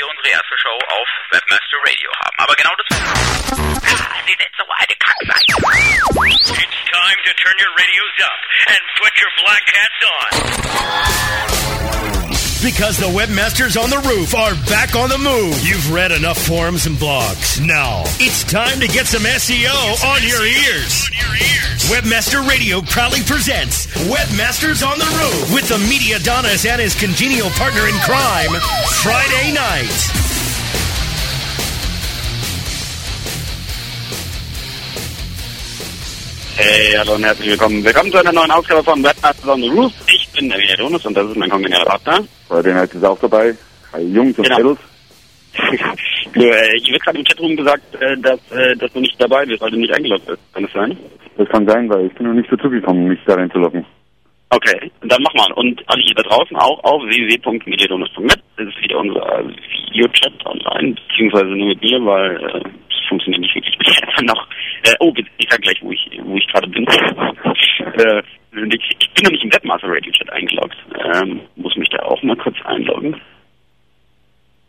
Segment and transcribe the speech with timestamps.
[0.00, 2.36] wir unsere erste Show auf Webmaster Radio haben.
[2.38, 2.86] Aber genau das...
[2.96, 5.52] Ah, Sie sind so eine Kackseite.
[6.56, 10.32] It's time to turn your radios up and put your black hats on.
[12.62, 15.56] Because the webmasters on the roof are back on the move.
[15.64, 17.56] You've read enough forums and blogs.
[17.64, 21.08] Now it's time to get some SEO on your ears.
[21.88, 27.48] Webmaster Radio proudly presents Webmasters on the Roof with the Media Adonis and his congenial
[27.56, 28.52] partner in crime,
[29.00, 29.88] Friday night.
[36.60, 37.82] Hey, hallo und herzlich willkommen.
[37.82, 39.92] Willkommen zu einer neuen Ausgabe von Webmasters on the Roof.
[40.32, 42.20] Ich bin der Michael Donis und das ist mein kongenialer Partner.
[42.46, 43.52] Friday Night ist auch dabei.
[43.92, 44.58] Hi Jungs und Genau.
[44.58, 44.78] Mädels.
[46.32, 49.44] du, äh, hier wird gerade im Chatroom gesagt, äh, dass, äh, dass du nicht dabei
[49.44, 50.38] bist, weil du nicht eingeloggt bist.
[50.54, 50.96] Kann das sein?
[51.36, 53.84] Das kann sein, weil ich bin noch nicht dazu gekommen, mich da reinzulocken.
[54.50, 55.52] Okay, dann mach mal.
[55.54, 58.40] Und alle hier da draußen auch auf www.mediadonis.net.
[58.56, 59.44] Das ist wieder unser
[59.92, 64.46] Videochat online, beziehungsweise nur mit mir, weil äh, das funktioniert nicht wirklich bisher noch.
[64.84, 66.86] Äh, oh, ich sag gleich, wo ich, wo ich gerade bin.
[67.94, 68.22] äh,
[68.52, 70.76] ich, bin noch nicht im Webmaster Radio Chat eingeloggt.
[71.14, 73.20] Ähm, muss mich da auch mal kurz einloggen.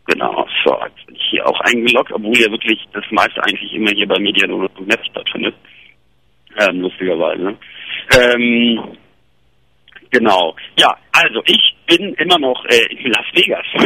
[0.06, 3.90] Genau, so, jetzt bin ich hier auch eingeloggt, obwohl ja wirklich das meiste eigentlich immer
[3.90, 5.54] hier bei mediadonis.net stattfindet.
[6.58, 7.56] Ähm, lustigerweise.
[8.18, 8.96] Ähm,
[10.12, 10.54] Genau.
[10.78, 13.64] Ja, also ich bin immer noch äh, in Las Vegas.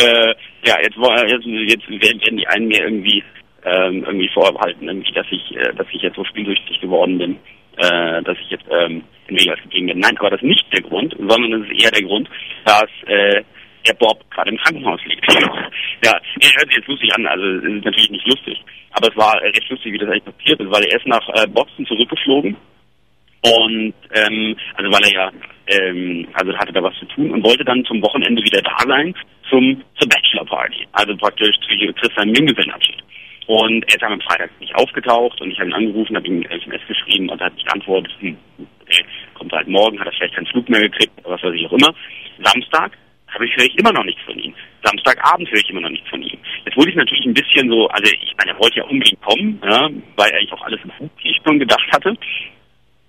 [0.00, 3.24] äh, ja, jetzt, jetzt, jetzt werden die einen mir irgendwie
[3.64, 7.36] ähm, irgendwie vorhalten, irgendwie, dass ich, äh, dass ich jetzt so spielsüchtig geworden bin,
[7.80, 9.98] äh, dass ich jetzt ähm, in Vegas gegangen bin.
[10.00, 12.28] Nein, aber das ist nicht der Grund, sondern es ist eher der Grund,
[12.64, 13.42] dass äh,
[13.86, 15.24] der Bob gerade im Krankenhaus liegt.
[16.04, 19.16] ja, er hört sich jetzt lustig an, also es ist natürlich nicht lustig, aber es
[19.16, 22.56] war recht lustig, wie das eigentlich passiert ist, weil er ist nach äh, Boston zurückgeflogen
[23.42, 25.32] und ähm, also weil er ja
[25.68, 29.14] ähm, also hatte da was zu tun und wollte dann zum Wochenende wieder da sein
[29.48, 33.02] zum zur Bachelor Party, also praktisch zu Christian Junggesellenabschied.
[33.50, 36.50] Und er ist am Freitag nicht aufgetaucht und ich habe ihn angerufen, habe ihm eine
[36.50, 38.38] SMS geschrieben und er hat nicht geantwortet, hm,
[38.82, 41.72] okay, kommt halt morgen, hat er vielleicht keinen Flug mehr gekriegt, was weiß ich auch
[41.72, 41.92] immer.
[42.44, 42.92] Samstag
[43.26, 44.54] habe ich ich immer noch nichts von ihm.
[44.84, 46.38] Samstagabend höre ich immer noch nichts von ihm.
[46.64, 49.60] Jetzt wurde ich natürlich ein bisschen so, also ich meine, er wollte ja unbedingt kommen,
[49.64, 52.16] ja, weil er eigentlich auch alles gut, wie ich schon gedacht hatte.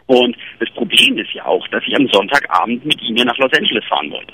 [0.07, 3.53] Und das Problem ist ja auch, dass ich am Sonntagabend mit ihm ja nach Los
[3.55, 4.33] Angeles fahren wollte.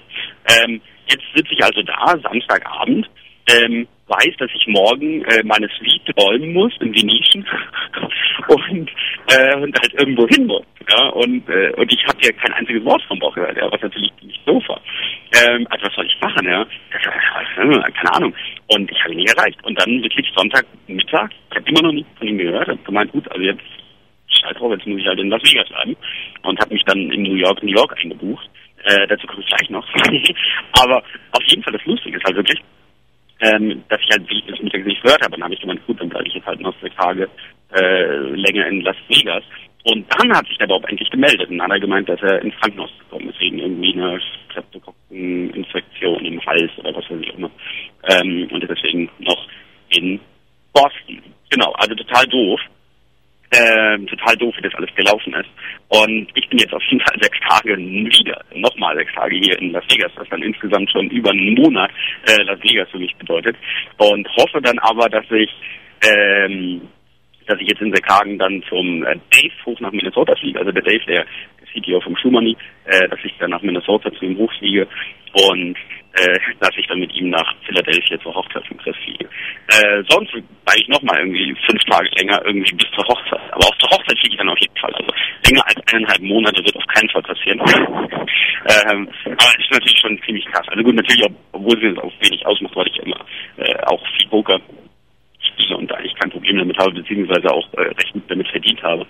[0.56, 0.79] Ähm,
[1.12, 3.09] jetzt sitze ich also da, Samstagabend,
[3.50, 7.45] ähm, weiß, dass ich morgen äh, meine Suite räumen muss in Venetian
[8.47, 8.90] und,
[9.29, 10.63] äh, und halt irgendwo hin muss.
[10.90, 13.81] Ja, und, äh, und ich habe ja kein einziges Wort vom Bauch gehört, ja, was
[13.81, 14.81] natürlich nicht doof war.
[15.35, 16.62] Ähm, also was soll ich machen, ja?
[16.62, 18.34] Äh, keine Ahnung.
[18.68, 19.62] Und ich habe ihn nicht erreicht.
[19.66, 23.29] Und dann wirklich Sonntagmittag, ich habe immer noch nichts von ihm gehört, habe gemeint, gut,
[23.31, 23.62] also jetzt
[24.28, 25.95] scheiß drauf, jetzt muss ich halt in Las Vegas bleiben
[26.44, 28.50] und habe mich dann in New York, New York eingebucht.
[28.85, 29.85] Äh, dazu komme ich gleich noch.
[30.79, 32.62] Aber auf jeden Fall das Lustige ist halt wirklich,
[33.40, 35.31] ähm, dass ich halt das Mittag nicht gehört habe.
[35.31, 37.30] Dann habe ich gemeint, gut, dann bleibe ich jetzt halt noch zwei Tage
[37.74, 39.44] äh, länger in Las Vegas.
[39.84, 42.56] Und dann hat sich der Bob endlich gemeldet und hat er gemeint, dass er ins
[42.59, 47.50] Krankenhaus gekommen ist, wegen irgendwie einer Streptokokkeninfektion im Hals oder was weiß ich immer.
[48.09, 49.48] Ähm, und deswegen noch
[49.90, 50.19] in
[50.74, 51.22] Boston.
[51.50, 52.59] Genau, also total doof
[53.52, 55.50] ähm, total doof, wie das alles gelaufen ist.
[55.90, 59.72] Und ich bin jetzt auf jeden Fall sechs Tage wieder, nochmal sechs Tage hier in
[59.72, 61.91] Las Vegas, was dann insgesamt schon über einen Monat
[62.28, 63.56] äh, Las Vegas für mich bedeutet.
[63.97, 65.50] Und hoffe dann aber, dass ich
[66.03, 66.81] ähm,
[67.47, 70.72] dass ich jetzt in sechs Tagen dann zum äh, Dave hoch nach Minnesota fliege, also
[70.72, 71.25] der Dave, der
[71.74, 72.56] CTO vom Schumani,
[72.86, 74.88] äh, dass ich dann nach Minnesota zu ihm hochfliege
[75.34, 75.78] und
[76.17, 79.25] äh, dass ich dann mit ihm nach Philadelphia zur Hochzeit von Chris fliege.
[79.69, 83.41] Äh, sonst bleibe ich nochmal irgendwie fünf Tage länger irgendwie bis zur Hochzeit.
[83.51, 84.94] Aber auch zur Hochzeit fliege ich dann auf jeden Fall.
[84.94, 85.11] Also
[85.45, 87.59] länger als eineinhalb Monate wird auf keinen Fall passieren.
[88.89, 90.67] ähm, aber es ist natürlich schon ziemlich krass.
[90.69, 93.19] Also gut, natürlich, ob, obwohl es jetzt auch wenig ausmacht, weil ich immer
[93.57, 94.59] äh, auch viel Poker
[95.39, 99.06] spiele und eigentlich kein Problem damit habe, beziehungsweise auch äh, recht gut damit verdient habe.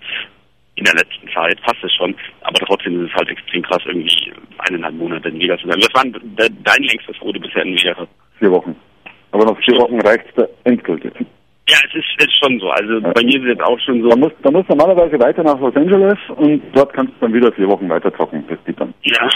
[0.78, 4.32] In der letzten Zeit passt es schon, aber trotzdem ist es halt extrem krass, irgendwie
[4.60, 5.82] eineinhalb Monate in Vegas zu sein.
[5.82, 8.10] Was war dein längstes, du bisher in Vegas hast?
[8.38, 8.76] Vier Wochen.
[9.32, 11.14] Aber nach vier Wochen reicht es endgültig.
[11.68, 12.70] Ja, es ist, ist schon so.
[12.70, 14.10] Also bei mir ist es jetzt auch schon so.
[14.10, 17.34] Da musst, da musst du normalerweise weiter nach Los Angeles und dort kannst du dann
[17.34, 18.46] wieder vier Wochen weiter zocken.
[18.48, 18.94] Das geht dann.
[19.02, 19.28] Ja,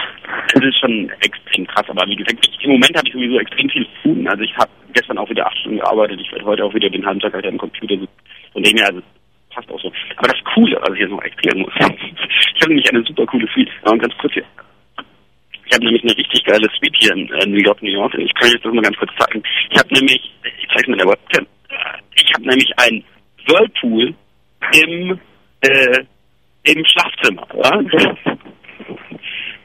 [0.54, 3.86] es ist schon extrem krass, aber wie gesagt, im Moment habe ich sowieso extrem viel
[3.86, 4.28] zu tun.
[4.28, 7.06] Also ich habe gestern auch wieder acht Stunden gearbeitet, ich werde heute auch wieder den
[7.06, 8.14] halben Tag halt am Computer sitzen.
[8.54, 9.02] Von dem her, also
[9.52, 9.92] passt auch so.
[10.18, 13.48] Aber das Coole, was ich jetzt noch erklären muss, ich habe nämlich eine super coole
[13.54, 13.70] Suite.
[13.84, 14.46] Und ganz kurz hier.
[15.66, 18.14] Ich habe nämlich eine richtig geile Suite hier in äh, New York, New York.
[18.16, 19.44] Ich kann euch das mal ganz kurz zeigen.
[19.70, 21.48] Ich habe nämlich, ich zeige es mit der Webcam.
[22.16, 23.04] Ich habe nämlich ein
[23.48, 24.14] Whirlpool
[24.74, 25.20] im
[25.62, 26.04] äh,
[26.64, 27.48] im Schlafzimmer.
[27.56, 27.80] Ja?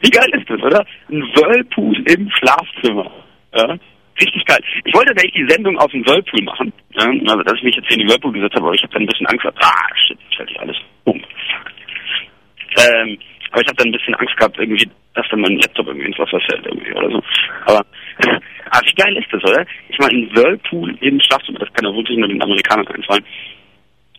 [0.01, 0.85] Wie geil ist das, oder?
[1.11, 3.11] Ein Whirlpool im Schlafzimmer.
[3.55, 3.77] Ja?
[4.21, 4.61] Richtig geil.
[4.85, 7.89] Ich wollte tatsächlich die Sendung aus dem Whirlpool machen, ja, also dass ich mich jetzt
[7.89, 9.97] hier in die Whirlpool gesetzt habe, aber ich habe dann ein bisschen Angst gehabt, ah,
[10.07, 11.17] shit, ich halte alles um.
[11.17, 13.19] Ähm,
[13.51, 16.19] aber ich habe dann ein bisschen Angst gehabt, irgendwie, dass dann mein Laptop irgendwie ins
[16.19, 17.23] Wasser fällt irgendwie oder so.
[17.67, 17.87] Aber,
[18.71, 19.65] aber wie geil ist das, oder?
[19.89, 23.25] Ich meine, ein Whirlpool im Schlafzimmer, das kann ja wirklich nur den Amerikanern einfallen.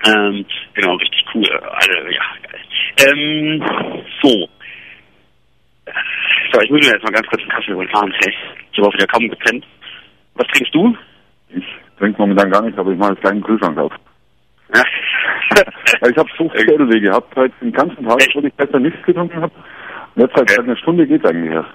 [0.05, 1.49] Ähm, genau, richtig cool.
[1.49, 2.61] Also, ja, geil.
[3.07, 3.63] Ähm,
[4.21, 4.49] so.
[6.51, 7.89] So, ich muss mir jetzt mal ganz kurz einen Kaffee holen.
[7.93, 8.33] Ah, hey,
[8.71, 9.65] ich habe auch wieder kaum gepennt.
[10.37, 10.95] Was trinkst du?
[11.49, 11.63] Ich
[11.97, 13.93] trinke momentan gar nicht, aber ich mache jetzt gleich einen Kühlschrank auf.
[14.73, 14.83] Ja.
[16.09, 18.35] Ich habe so viel Schädelweh gehabt, heute den ganzen Tag, Echt?
[18.35, 19.51] wo ich gestern nichts getrunken habe.
[20.15, 21.69] Jetzt halt seit einer Stunde geht eigentlich erst.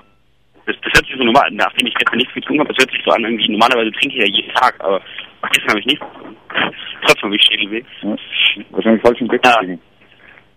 [0.66, 2.92] Das, das hört sich so normal an, nachdem ich gestern nichts getrunken habe, das hört
[2.92, 5.00] sich so an, irgendwie, normalerweise trinke ich ja jeden Tag, aber
[5.50, 6.04] gestern habe ich nichts.
[7.02, 7.82] Trotzdem habe ich Schädelweh.
[8.02, 8.16] Ja.
[8.70, 9.60] Wahrscheinlich falsch im Bett Ja.
[9.62, 9.80] liegen.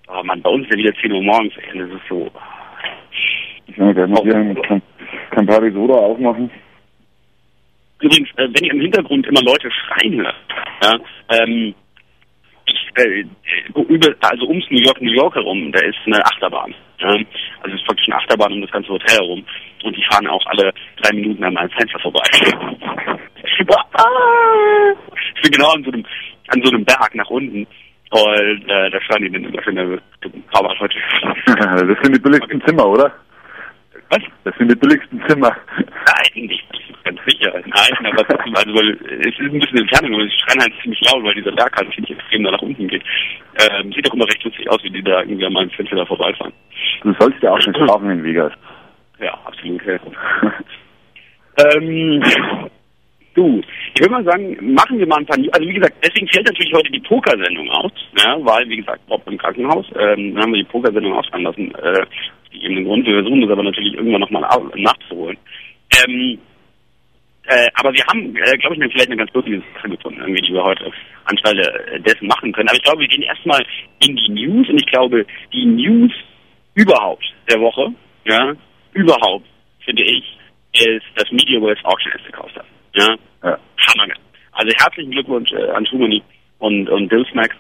[0.10, 2.30] Oh Mann, bei uns ist ja wieder 10 Uhr morgens, ey, das ist so.
[3.68, 4.82] Ich werde gleich mal hier Cam-
[5.32, 6.52] Campari Soda aufmachen.
[8.06, 10.36] Übrigens, äh, wenn ihr im Hintergrund immer Leute schreien hört,
[10.84, 10.94] ja,
[11.30, 11.74] ähm,
[12.98, 13.26] äh, äh,
[14.22, 16.76] also ums New York, New York herum, da ist eine Achterbahn.
[17.00, 17.26] Also
[17.64, 19.44] es ist praktisch eine Achterbahn um das ganze Hotel herum.
[19.84, 20.72] Und die fahren auch alle
[21.02, 22.22] drei Minuten an meinem Fenster vorbei.
[22.36, 23.58] ich
[25.42, 26.06] bin genau an so einem,
[26.50, 27.66] an so einem Berg nach unten.
[28.12, 30.00] Und äh, da fahren die dann immer schön,
[30.52, 30.96] aber heute.
[31.48, 33.12] das sind die billigsten Zimmer, oder?
[34.10, 34.22] Was?
[34.44, 35.56] Das sind die billigsten Zimmer.
[35.78, 36.66] Nein, nicht
[37.04, 37.52] ganz sicher.
[37.54, 38.92] Nein, aber trotzdem, also weil
[39.22, 41.94] es ist ein bisschen Entfernung, aber sie schreien halt ziemlich laut, weil dieser Berg halt
[41.94, 43.04] ziemlich extrem da nach unten geht.
[43.60, 46.06] Ähm, sieht doch immer recht lustig aus, wie die da irgendwie an meinem Fenster da
[46.06, 46.54] vorbeifahren.
[47.02, 48.54] Du sollst ja auch nicht schlafen in Vegas.
[49.20, 49.82] Ja, absolut.
[51.58, 52.22] Ähm,
[53.36, 53.62] du,
[53.94, 55.38] ich würde mal sagen, machen wir mal ein paar.
[55.52, 59.22] Also wie gesagt, deswegen fällt natürlich heute die Pokersendung aus, ja, weil, wie gesagt, Bob
[59.28, 61.74] im Krankenhaus, ähm, dann haben wir die Pokersendung ausfallen lassen.
[61.76, 63.06] Äh, aus gegebenen Grund.
[63.06, 64.42] Wir versuchen das aber natürlich irgendwann nochmal
[64.76, 65.38] nachzuholen.
[66.08, 66.40] Ähm,
[67.48, 70.54] äh, aber wir haben, äh, glaube ich, vielleicht eine ganz lustige Sache gefunden, irgendwie, die
[70.54, 70.92] wir heute
[71.26, 72.68] anstelle dessen machen können.
[72.70, 73.64] Aber ich glaube, wir gehen erstmal
[74.00, 76.12] in die News und ich glaube, die News
[76.74, 77.94] überhaupt der Woche,
[78.26, 78.54] ja,
[78.94, 79.46] überhaupt,
[79.84, 80.24] finde ich,
[80.74, 82.66] ist, dass MediaWorks Auction S gekauft hat.
[82.96, 83.60] Ja, Ja.
[83.78, 84.14] Hammer.
[84.54, 86.24] Also herzlichen Glückwunsch äh, an Schumani
[86.60, 87.56] und, und Billsmack,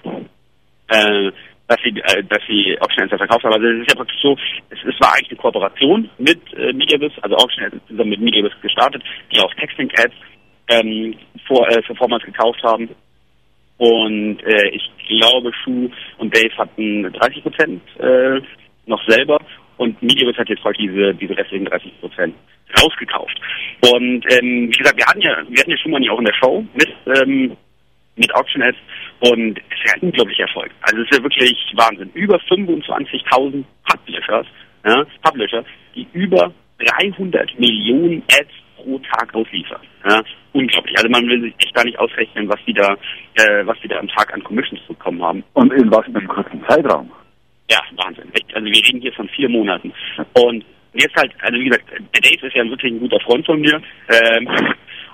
[0.88, 1.32] äh,
[1.68, 3.54] dass sie, äh, dass sie Auction verkauft haben.
[3.54, 4.38] Also es ist ja praktisch so,
[4.70, 8.62] es, es war eigentlich eine Kooperation mit äh, MediaWorks, also Auction ist zusammen mit MediaWorks
[8.62, 10.16] gestartet, die auch Texting Ads
[10.70, 11.16] ähm,
[11.48, 12.90] vor, äh, für Formats gekauft haben.
[13.78, 18.40] Und äh, ich glaube, Schuh und Dave hatten 30 Prozent äh,
[18.86, 19.40] noch selber
[19.78, 22.36] und MediaWorks hat jetzt heute diese, diese restlichen 30 Prozent
[22.82, 23.40] rausgekauft.
[23.82, 26.34] Und ähm, wie gesagt, wir hatten ja, wir hatten ja Schumann ja auch in der
[26.34, 27.58] Show mit ähm,
[28.16, 28.78] mit Auction Ads
[29.20, 30.72] und es ist ja ein unglaublicher Erfolg.
[30.82, 32.10] Also es ist ja wirklich Wahnsinn.
[32.14, 34.48] Über 25.000 Publishers,
[34.86, 35.64] ja, Publisher,
[35.96, 39.82] die über 300 Millionen Ads pro Tag ausliefern.
[40.08, 40.24] Ja,
[40.54, 40.96] unglaublich.
[40.98, 42.94] Also man will sich echt gar nicht ausrechnen, was die da,
[43.36, 45.44] äh, was die da am Tag an Commissions bekommen haben.
[45.54, 47.12] Und in was für einem kurzen Zeitraum.
[47.70, 48.32] Ja, Wahnsinn.
[48.54, 49.92] Also wir reden hier von vier Monaten.
[50.34, 50.64] Und
[50.94, 53.82] jetzt halt, also wie gesagt, der Dave ist ja wirklich ein guter Freund von mir.
[54.10, 54.48] Ähm,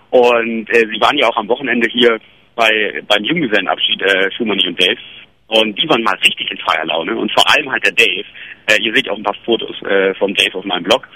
[0.09, 2.19] und äh, sie waren ja auch am Wochenende hier
[2.55, 4.99] bei beim Junggesellenabschied äh, Schumani und Dave.
[5.47, 7.15] Und die waren mal richtig in Feierlaune.
[7.15, 8.25] Und vor allem halt der Dave.
[8.67, 11.07] Äh, ihr seht auch ein paar Fotos äh, vom Dave auf meinem Blog.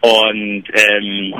[0.00, 1.34] Und ähm,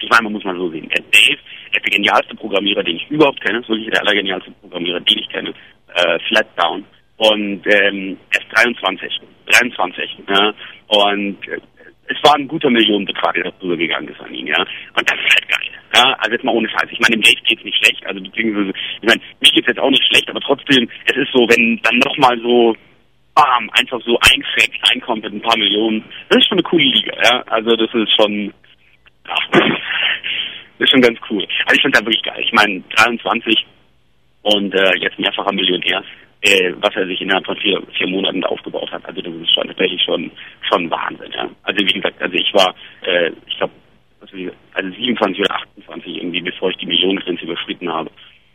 [0.00, 0.88] ich meine, man muss mal so sehen.
[0.88, 1.38] Der Dave
[1.72, 3.58] ist der genialste Programmierer, den ich überhaupt kenne.
[3.58, 5.52] Ist wirklich der allergenialste Programmierer, den ich kenne.
[5.94, 6.84] Äh, Flatdown.
[7.18, 9.20] Und ähm, er ist 23.
[9.46, 10.10] 23.
[10.28, 10.54] Ja.
[10.88, 11.60] Und äh,
[12.08, 14.60] es war ein guter Millionenbetrag, der darüber gegangen ist an ihn, ja.
[14.60, 15.68] Und das ist halt geil.
[15.94, 16.88] Ja, also jetzt mal ohne Scheiß.
[16.90, 18.04] Ich meine, dem Dave geht's nicht schlecht.
[18.06, 21.40] Also beziehungsweise, ich meine, mir geht's jetzt auch nicht schlecht, aber trotzdem, es ist so,
[21.48, 22.74] wenn dann nochmal so
[23.34, 26.84] bam, einfach so ein Crack reinkommt mit ein paar Millionen, das ist schon eine coole
[26.84, 27.42] Liga, ja.
[27.48, 28.52] Also das ist schon
[29.28, 29.70] ja, das
[30.78, 31.46] ist schon ganz cool.
[31.66, 32.42] Also ich finde das wirklich geil.
[32.42, 33.66] Ich meine, 23
[34.42, 36.02] und äh, jetzt mehrfacher Millionär,
[36.42, 39.04] äh, was er sich innerhalb von vier, vier Monaten aufgebaut hat.
[39.04, 40.30] Also das ist schon tatsächlich schon
[40.68, 41.48] schon Wahnsinn, ja.
[41.64, 43.72] Also wie gesagt, also ich war, äh, ich glaube,
[44.20, 48.10] also 27 oder 28 irgendwie, bevor ich die Millionengrenze überschritten habe.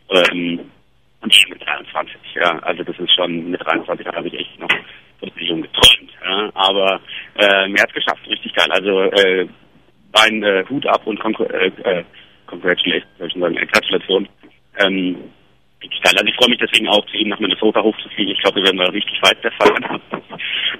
[0.09, 0.59] Ähm,
[1.21, 2.59] und ich mit 23, ja.
[2.59, 4.69] Also das ist schon, mit 23 habe ich echt noch
[5.19, 6.51] von Millionen geträumt, ja.
[6.53, 7.01] Aber
[7.35, 8.71] äh, mir hat's geschafft, richtig geil.
[8.71, 9.47] Also äh,
[10.13, 12.03] ein äh, Hut ab und äh, äh,
[12.47, 14.27] Congratulations, soll ich schon sagen, äh, Gratulation.
[14.79, 15.17] Ähm,
[15.81, 16.13] richtig geil.
[16.17, 18.33] Also ich freue mich deswegen auch, zu ihm nach Minnesota hochzufliegen.
[18.33, 20.01] Ich glaube, wir werden da richtig weit feiern.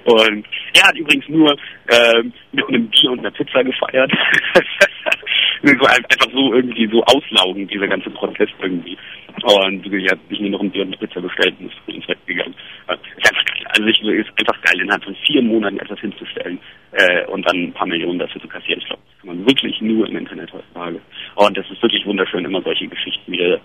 [0.04, 1.56] Und er hat übrigens nur
[1.90, 4.12] ähm, mit einem Bier und einer Pizza gefeiert.
[5.62, 8.96] so ein- einfach so irgendwie so auslaugen, dieser ganze Protest irgendwie.
[9.42, 12.06] Und er hat sich nur noch ein Bier und eine Pizza bestellt und ist ins
[12.06, 12.54] Bett gegangen.
[12.88, 13.44] Äh, Ist einfach.
[13.76, 16.60] Also ich, ist einfach geil, innerhalb von vier Monaten etwas hinzustellen
[16.92, 18.78] äh, und dann ein paar Millionen dafür zu kassieren.
[18.80, 21.00] Ich glaube, das kann man wirklich nur im Internet heutzutage.
[21.34, 23.60] Und es ist wirklich wunderschön, immer solche Geschichten wieder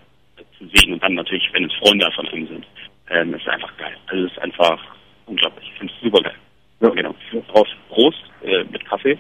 [0.74, 2.66] sehen und dann natürlich, wenn es Freunde von einem sind,
[3.10, 3.96] ähm, ist einfach geil.
[4.08, 4.80] Also es ist einfach
[5.26, 5.70] unglaublich.
[5.72, 6.36] Ich finde es super geil.
[6.82, 6.90] Ja.
[6.90, 7.16] Genau.
[7.48, 9.18] Prost, Prost äh, mit Kaffee.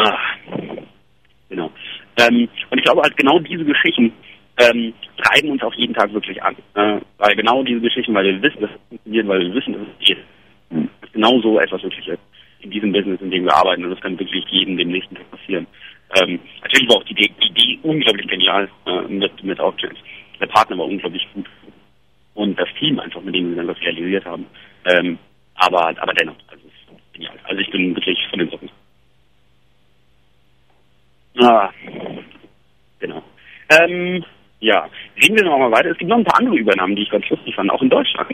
[0.00, 0.18] Ah,
[1.48, 1.70] genau.
[2.18, 4.12] Ähm, und ich glaube halt genau diese Geschichten
[4.58, 6.56] ähm, treiben uns auch jeden Tag wirklich an.
[6.74, 9.82] Äh, weil genau diese Geschichten, weil wir wissen, dass es funktioniert, weil wir wissen, dass
[9.82, 10.18] es geht.
[11.00, 12.20] Dass genau so etwas wirklich ist
[12.60, 13.84] in diesem Business, in dem wir arbeiten.
[13.84, 15.66] Und das kann wirklich jedem dem nächsten Tag passieren.
[16.16, 20.00] Ähm, natürlich war auch die Idee, unglaublich genial äh, mit, mit Outchance.
[20.40, 21.46] Der Partner war unglaublich gut.
[22.34, 24.46] Und das Team einfach, mit dem wir dann das realisiert haben.
[24.84, 25.18] Ähm,
[25.56, 27.38] aber, aber dennoch, also ist genial.
[27.44, 28.70] Also ich bin wirklich von den Socken.
[31.40, 31.70] Ah,
[33.00, 33.22] genau.
[33.70, 34.24] Ähm,
[34.60, 34.88] ja,
[35.22, 35.90] reden wir noch mal weiter.
[35.90, 38.30] Es gibt noch ein paar andere Übernahmen, die ich ganz lustig fand, auch in Deutschland.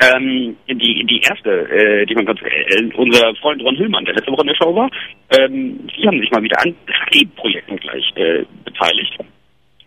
[0.00, 4.30] Ähm, die, die erste, äh, die man ganz, äh, unser Freund Ron Hüllmann, der letzte
[4.30, 4.88] Woche in der Show war,
[5.36, 9.18] ähm, die haben sich mal wieder an drei Projekten gleich äh, beteiligt.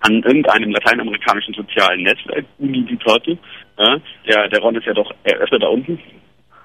[0.02, 3.38] An irgendeinem lateinamerikanischen sozialen Netzwerk, Uniditate.
[3.78, 3.98] Ja,
[4.28, 6.00] der, der Ron ist ja doch öfter da unten.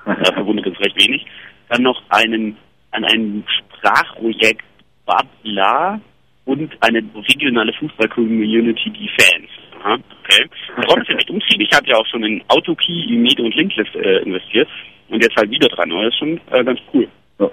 [0.07, 1.27] Da verwundert es recht wenig.
[1.69, 2.57] Dann noch einen,
[2.93, 4.65] an einem Sprachprojekt
[5.05, 6.01] Babla
[6.47, 9.51] und eine regionale Fußball-Community, die Fans.
[9.83, 10.49] Aha, okay.
[10.77, 11.69] Und Ron ist ja echt umtriebig.
[11.71, 14.69] Ich habe ja auch schon in Autokey, Imedo und Linklift äh, investiert.
[15.09, 15.91] Und jetzt halt wieder dran.
[15.91, 17.09] Das ist schon äh, ganz cool.
[17.39, 17.51] Ja.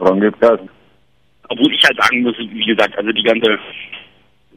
[0.00, 0.60] Ron gibt Gas.
[1.48, 3.58] Obwohl ich halt sagen muss, wie gesagt, also die ganze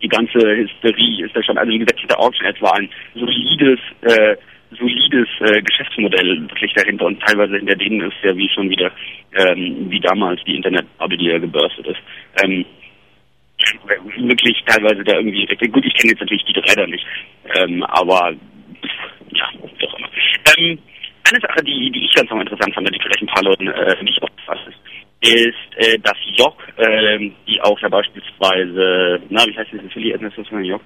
[0.01, 3.79] die ganze Hysterie ist ja schon, also wie gesagt, dieser Auction Ads war ein solides,
[4.01, 4.35] äh,
[4.71, 8.91] solides äh, Geschäftsmodell wirklich dahinter und teilweise hinter denen ist ja wie schon wieder,
[9.33, 11.99] ähm, wie damals die Internetbubble, die ja gebürstet ist.
[12.43, 12.65] Ähm,
[14.17, 17.05] wirklich teilweise da irgendwie, gut, ich kenne jetzt natürlich die drei da nicht,
[17.55, 18.33] ähm, aber
[19.31, 19.45] ja,
[19.77, 20.09] wie auch immer.
[20.57, 20.79] Ähm,
[21.29, 24.03] eine Sache, die, die ich ganz noch interessant fand, die vielleicht ein paar Leuten äh,
[24.03, 24.79] nicht aufgefasst ist,
[25.21, 29.71] ist, äh, dass Jock, ähm, die auch ja beispielsweise, na, wie heißt
[30.27, 30.81] ist das von Jock?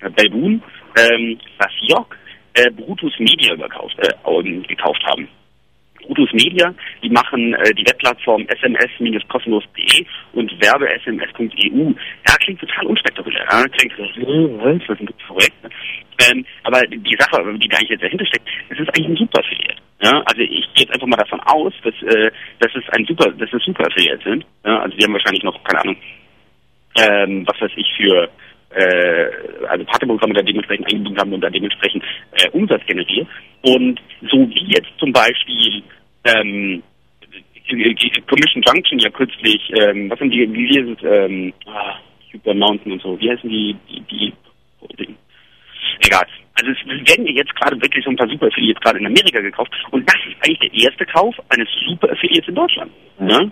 [0.00, 0.62] Äh, Belboon,
[0.98, 2.16] ähm, dass Jock
[2.54, 4.12] äh, Brutus Media überkauft, äh,
[4.62, 5.28] gekauft haben.
[6.06, 11.92] Brutus Media, die machen äh, die Webplattform sms-kostenlos.de und werbe-sms.eu.
[12.28, 13.44] Ja, klingt total unspektakulär.
[13.50, 15.56] Ja, klingt was ist ein Projekt?
[16.30, 19.82] Ähm, aber die Sache, die da eigentlich dahinter steckt, es ist eigentlich ein super Affiliate.
[20.02, 23.30] Ja, also ich gehe jetzt einfach mal davon aus, dass, äh, dass es ein super,
[23.32, 24.46] dass es super Affiliate sind.
[24.64, 25.96] Ja, also die haben wahrscheinlich noch, keine Ahnung,
[26.98, 28.30] ähm, was weiß ich für
[28.70, 29.30] äh,
[29.68, 33.28] also Partnerprogramme da dementsprechend eingebunden haben und da dementsprechend äh, Umsatz generieren.
[33.62, 35.82] Und so wie jetzt zum Beispiel
[36.34, 36.82] ähm,
[37.70, 41.96] die Commission Junction ja kürzlich, ähm, was sind die, wie ist es, ähm, ah,
[42.32, 44.32] Super Mountain und so, wie heißen die, die, die
[46.06, 46.26] Egal.
[46.58, 49.40] Also es werden ja jetzt gerade wirklich so ein paar Super Affiliates gerade in Amerika
[49.40, 52.90] gekauft und das ist eigentlich der erste Kauf eines Super Affiliates in Deutschland.
[53.18, 53.28] Mhm.
[53.28, 53.50] Ja?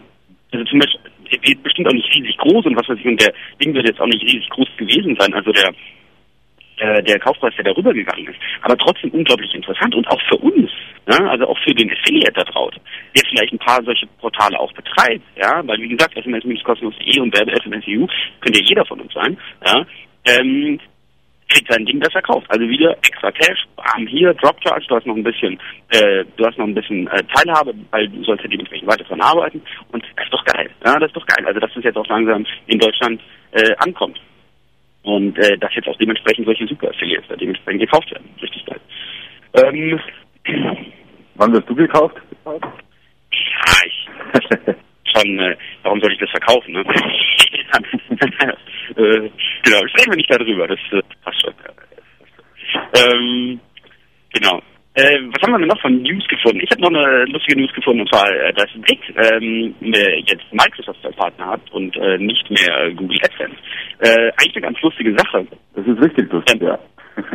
[0.53, 1.01] Also zum Beispiel,
[1.33, 3.89] der wird bestimmt auch nicht riesig groß und was weiß ich, und der Ding wird
[3.89, 5.75] jetzt auch nicht riesig groß gewesen sein, also der
[6.79, 10.71] äh, der Kaufpreis, der darüber gegangen ist, aber trotzdem unglaublich interessant und auch für uns,
[11.09, 12.81] ja, also auch für den Affiliate da draußen,
[13.15, 18.07] der vielleicht ein paar solche Portale auch betreibt, ja, weil wie gesagt, sms-kostenlos.de und werbe-sms.eu
[18.41, 19.87] könnte ja jeder von uns sein, ja,
[20.27, 20.81] ähm,
[21.49, 22.47] kriegt sein Ding das verkauft.
[22.49, 25.59] Also wieder extra Cash, bam, hier, Drop Charge, du hast noch ein bisschen,
[25.91, 29.21] äh, du hast noch ein bisschen äh, Teilhabe, weil du sollst ja dementsprechend weiter dran
[29.21, 29.63] arbeiten
[29.93, 30.71] und das ist doch geil.
[30.85, 31.47] Ja, das ist doch geil.
[31.47, 33.21] Also dass das jetzt auch langsam in Deutschland
[33.53, 34.19] äh, ankommt.
[35.05, 38.29] Und äh, dass jetzt auch dementsprechend solche Super Affiliates da dementsprechend gekauft werden.
[38.43, 38.81] Richtig geil.
[39.55, 40.01] Ähm,
[41.37, 42.17] Wann wirst du gekauft?
[42.45, 42.61] ja,
[43.87, 44.09] ich
[45.13, 46.81] schon, äh, warum soll ich das verkaufen, ne?
[48.97, 49.31] äh,
[49.63, 51.55] genau, sprechen wir nicht darüber, das äh, passt schon.
[52.97, 53.61] Ähm,
[54.33, 54.63] genau.
[54.97, 56.61] Äh, was haben wir denn noch von News gefunden?
[56.63, 60.45] Ich habe noch eine lustige News gefunden, und zwar, äh, dass Big ähm, äh, jetzt
[60.53, 63.57] Microsoft als Partner hat und äh, nicht mehr Google AdSense.
[63.99, 65.47] Äh, eigentlich eine ganz lustige Sache.
[65.75, 66.79] Das ist richtig lustig, ja.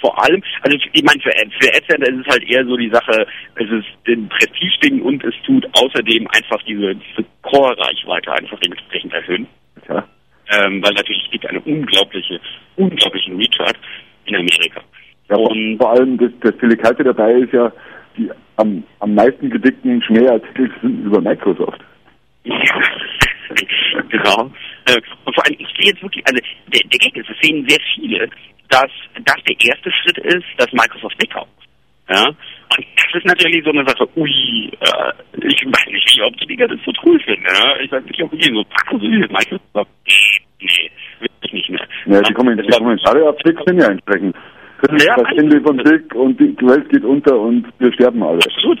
[0.00, 3.26] Vor allem, also ich meine, für, für AdSense ist es halt eher so die Sache,
[3.54, 9.46] es ist ein Prestige-Ding und es tut außerdem einfach diese, diese Core-Reichweite einfach dementsprechend erhöhen.
[9.88, 10.04] ja.
[10.50, 12.40] Ähm, weil natürlich gibt eine unglaubliche,
[12.76, 13.58] unglaublichen Reach
[14.24, 14.82] in Amerika.
[15.28, 17.70] Ja, Und vor allem das, das Delikate dabei ist ja,
[18.16, 21.80] die am, am meisten gedickten Schmähartikel sind über Microsoft.
[24.08, 24.50] genau.
[24.86, 26.40] Äh, und vor allem, ich sehe jetzt wirklich, also
[26.72, 28.28] der, der Gag ist, es sehen sehr viele,
[28.68, 28.90] dass
[29.24, 31.50] das der erste Schritt ist, dass Microsoft wegkauft.
[32.08, 32.26] Ja?
[32.26, 35.12] Und das ist natürlich so eine Sache, ui, äh,
[35.46, 37.44] ich weiß nicht, ob die Liga das so cool finden.
[37.44, 37.78] Ja?
[37.80, 41.86] Ich weiß nicht, ob die so, ach, so Microsoft, nee, nee, will ich nicht mehr.
[42.06, 46.14] Ja, die, Komment Das die Kommentare sind ja entsprechend ist Ja, das Ende von Dick
[46.14, 48.38] und die Welt geht unter und wir sterben alle.
[48.38, 48.78] Absolut.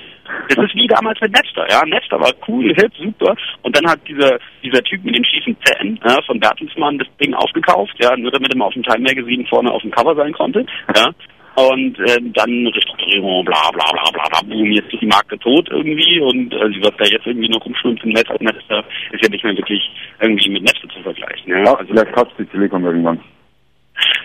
[0.48, 1.84] Das ist wie damals mit Napster, ja.
[1.86, 3.34] Napster war cool, hip, super.
[3.62, 7.34] Und dann hat dieser, dieser Typ mit den schiefen Zähnen, ja, von Bertelsmann das Ding
[7.34, 10.32] aufgekauft, ja, nur damit er mal auf dem Time Magazine vorne auf dem Cover sein
[10.32, 11.10] konnte, ja.
[11.56, 15.68] Und äh, dann Restrukturierung, bla bla bla bla bla, boom, jetzt ist die Marke tot
[15.70, 19.24] irgendwie und äh, sie wird da jetzt irgendwie noch rumschwimmt im Netz als Napster, ist
[19.24, 19.90] ja nicht mehr wirklich
[20.20, 21.50] irgendwie mit Napster zu vergleichen.
[21.50, 23.20] Ja, Ja, also vielleicht kauft die Telekom irgendwann.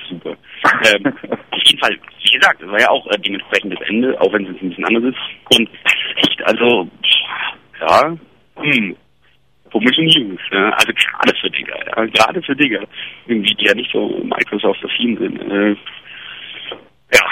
[0.09, 0.35] super.
[0.93, 1.13] ähm,
[1.51, 4.45] auf jeden Fall, wie gesagt, es war ja auch äh, dementsprechend das Ende, auch wenn
[4.45, 5.57] es ein bisschen anders ist.
[5.57, 5.69] Und
[6.17, 6.89] echt, also,
[7.79, 8.17] ja,
[8.57, 8.95] hm,
[9.71, 10.69] komische News, ja.
[10.71, 12.83] Also gerade für Digger, ja, gerade für Digger,
[13.27, 15.51] irgendwie, die ja nicht so Microsoft-affin sind.
[15.51, 15.75] Äh,
[17.13, 17.25] ja,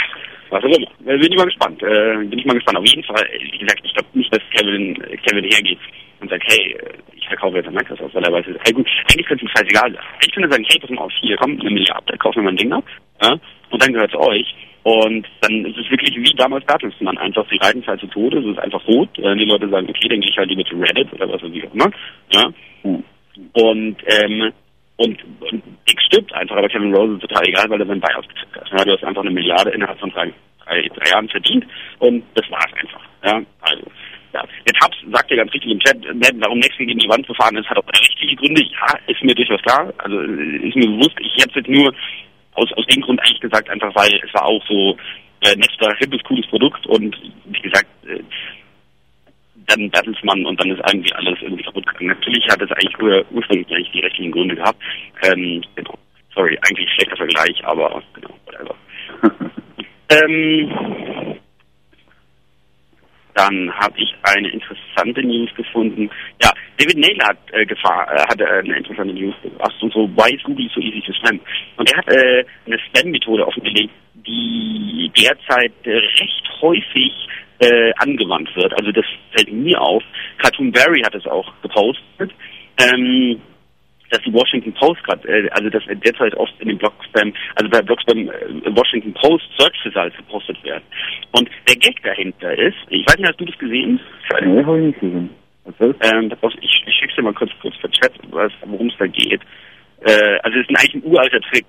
[0.49, 0.87] was auch immer.
[1.05, 1.83] Äh, Bin ich mal gespannt.
[1.83, 2.77] Äh, bin ich mal gespannt.
[2.77, 5.79] Auf jeden Fall, äh, wie gesagt, ich glaube nicht, dass Kevin, äh, Kevin hergeht
[6.21, 6.77] und sagt, hey,
[7.15, 9.91] ich verkaufe jetzt an Microsoft, weil er weiß, hey gut, eigentlich könnte es ihm scheißegal
[9.91, 10.03] sein.
[10.25, 12.71] Ich könnte sagen, hey, pass mal auf, hier, komm, eine Milliarde, kauf mir mein Ding
[12.71, 12.85] ab,
[13.23, 13.37] ja,
[13.69, 14.55] und dann gehört es euch.
[14.83, 18.39] Und dann ist es wirklich wie damals Bertelsmann, einfach, sie reiten es halt zu Tode,
[18.39, 19.09] es ist einfach rot.
[19.19, 21.51] Äh, die Leute sagen, okay, dann gehe ich halt lieber zu Reddit oder was weiß
[21.53, 21.91] ich auch immer.
[22.33, 22.51] Ja.
[23.53, 24.51] Und, ähm,
[24.97, 28.27] und, und Dick stirbt einfach, aber Kevin Rose ist total egal, weil er sein Buyout
[28.27, 28.69] gekriegt hat.
[28.71, 30.33] Ja, du hast einfach eine Milliarde innerhalb von drei,
[30.65, 31.65] drei, drei Jahren verdient
[31.99, 33.01] und das war's einfach.
[33.23, 33.83] Ja, also.
[34.33, 35.97] Ja, der Tabs sagt ja ganz richtig im Chat,
[36.39, 38.63] warum Nexen gegen die Wand zu fahren ist, hat auch rechtliche Gründe.
[38.63, 39.93] Ja, ist mir durchaus klar.
[39.97, 41.17] Also ist mir bewusst.
[41.19, 41.93] Ich habe jetzt nur
[42.53, 44.97] aus, aus dem Grund eigentlich gesagt, einfach weil es war auch so
[45.41, 47.15] äh, Napster hippes, cooles Produkt und
[47.45, 48.23] wie gesagt, äh,
[49.67, 52.07] dann Bertelsmann und dann ist irgendwie alles irgendwie kaputt gegangen.
[52.07, 54.81] Natürlich hat es eigentlich ur, ursprünglich eigentlich die rechtlichen Gründe gehabt.
[55.23, 55.61] Ähm.
[56.33, 58.75] Sorry, eigentlich schlechter Vergleich, aber genau, whatever.
[60.09, 61.35] ähm,
[63.35, 66.09] dann habe ich eine interessante News gefunden.
[66.41, 70.33] Ja, David Naylor hat äh, äh, hat äh, eine interessante News gebracht und so, why
[70.33, 71.39] is Google so easy to spam?
[71.77, 77.11] Und er hat äh, eine Spam-Methode offengelegt, die derzeit äh, recht häufig
[77.59, 78.73] äh, angewandt wird.
[78.73, 80.03] Also das fällt mir auf.
[80.37, 82.31] Cartoon Berry hat es auch gepostet.
[82.79, 83.39] Ähm,
[84.11, 87.81] dass die Washington Post gerade, äh, also dass derzeit oft in den Blogspam, also bei
[87.81, 90.83] Blogspam äh, Washington Post Search Results gepostet werden.
[91.31, 93.99] Und der Gag dahinter ist, ich weiß nicht, hast du das gesehen?
[94.41, 95.29] Nee, habe ich nicht gesehen.
[95.65, 96.13] Ist?
[96.13, 99.41] Ähm, ich, ich schick's dir mal kurz kurz per Chat, was- worum es da geht.
[100.01, 101.65] Äh, also es ist ein eigentlich ein uralter Trick.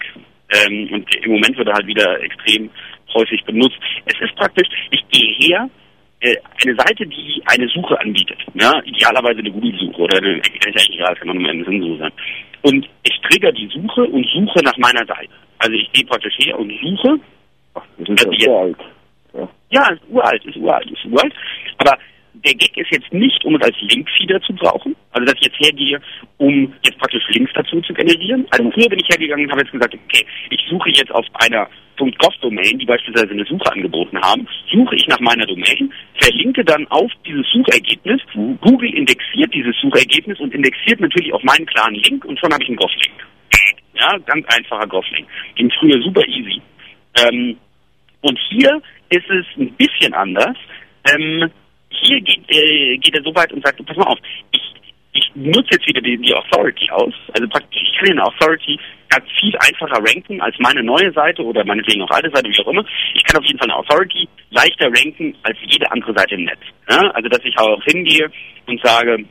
[0.55, 2.71] Ähm, und im Moment wird er halt wieder extrem
[3.15, 3.79] häufig benutzt.
[4.07, 5.69] Es ist praktisch, ich gehe her,
[6.23, 8.39] eine Seite, die eine Suche anbietet.
[8.55, 12.13] Ja, idealerweise eine Google-Suche oder eine, ist eigentlich egal, kann man nur eine Sinnsuche sein.
[12.63, 15.33] Und ich trigger die Suche und suche nach meiner Seite.
[15.59, 17.19] Also ich gehe praktisch her und suche
[17.75, 18.77] Ach, das ist Also ja so alt.
[19.35, 19.49] Ja.
[19.71, 21.33] ja, ist uralt, ist uralt, ist uralt.
[21.79, 21.99] Aber
[22.35, 24.97] der Gag ist jetzt nicht, um es als Linkfeeder zu brauchen.
[25.13, 26.01] Also, dass ich jetzt hergehe,
[26.39, 28.47] um jetzt praktisch Links dazu zu generieren.
[28.51, 31.69] Also, früher bin ich hergegangen und habe jetzt gesagt, okay, ich suche jetzt auf einer
[31.97, 37.11] .gov-Domain, die beispielsweise eine Suche angeboten haben, suche ich nach meiner Domain, verlinke dann auf
[37.25, 38.21] dieses Suchergebnis.
[38.61, 42.69] Google indexiert dieses Suchergebnis und indexiert natürlich auch meinen klaren Link und schon habe ich
[42.69, 43.15] einen Gov-Link.
[43.95, 45.29] Ja, ganz einfacher Gov-Link.
[45.55, 46.61] Ging früher super easy.
[47.23, 47.57] Ähm,
[48.23, 50.57] und hier ist es ein bisschen anders.
[51.13, 51.51] Ähm,
[52.01, 54.19] hier geht, äh, geht er so weit und sagt, pass mal auf,
[54.53, 54.63] ich,
[55.13, 57.15] ich nutze jetzt wieder die, die Authority aus.
[57.35, 58.79] Also praktisch, ich kann eine Authority
[59.09, 62.69] ganz viel einfacher ranken als meine neue Seite oder meinetwegen auch alte Seite, wie auch
[62.69, 62.85] immer.
[63.15, 66.61] Ich kann auf jeden Fall eine Authority leichter ranken als jede andere Seite im Netz.
[66.89, 67.11] Ja?
[67.11, 68.31] Also dass ich auch hingehe
[68.67, 69.25] und sage,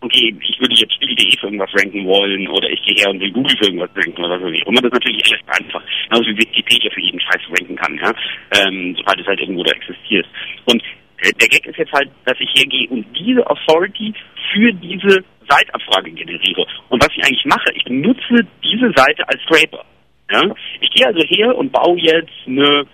[0.00, 3.32] okay, ich würde jetzt Spiel.de für irgendwas ranken wollen oder ich gehe her und will
[3.32, 4.66] Google für irgendwas ranken oder ich.
[4.66, 8.12] Und man das natürlich recht einfach, genauso wie Wikipedia für jeden Scheiß ranken kann, ja,
[8.60, 10.26] ähm, sobald es halt irgendwo da existiert.
[10.66, 10.82] Und
[11.22, 14.14] der Gag ist jetzt halt, dass ich hergehe und diese Authority
[14.52, 16.66] für diese Seitabfrage generiere.
[16.88, 19.84] Und was ich eigentlich mache, ich benutze diese Seite als Scraper.
[20.30, 20.42] Ja?
[20.80, 22.86] Ich gehe also her und baue jetzt eine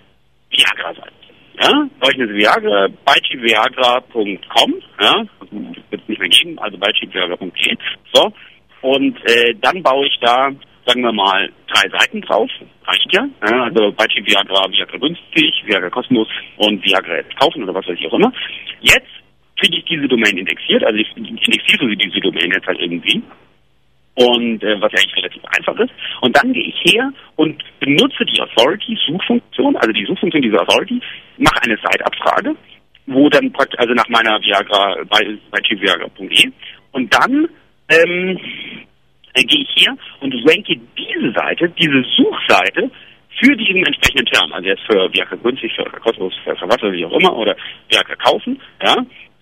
[0.50, 1.12] Viagra-Seite.
[1.60, 5.24] Ja, baue ich eine Viagra, beicheapviagra.com, ja,
[5.90, 7.76] wird es nicht mehr geben, also beicheapviagra.de,
[8.12, 8.32] so,
[8.80, 10.50] und äh, dann baue ich da,
[10.86, 12.50] sagen wir mal, drei Seiten drauf,
[12.84, 17.86] reicht ja, also Beicheap Viagra, Viagra günstig, Viagra kostenlos und Viagra jetzt kaufen oder was
[17.86, 18.32] weiß ich auch immer.
[18.80, 19.10] Jetzt
[19.56, 23.22] kriege ich diese Domain indexiert, also ich indexiere diese Domain jetzt halt irgendwie,
[24.14, 25.92] und äh, was ja eigentlich relativ einfach ist.
[26.20, 31.00] Und dann gehe ich her und benutze die Authority-Suchfunktion, also die Suchfunktion dieser Authority,
[31.38, 32.54] mache eine Site-Abfrage,
[33.06, 36.52] wo dann praktisch, also nach meiner Viagra, bei, bei viagra.de
[36.92, 37.48] und dann
[37.88, 38.38] ähm,
[39.34, 42.90] äh, gehe ich her und ranke diese Seite, diese Suchseite
[43.40, 47.36] für diesen entsprechenden Term, also jetzt für Viagra günstig, für kostenlos, für was auch immer,
[47.36, 47.56] oder
[47.88, 48.96] Viagra kaufen, ja.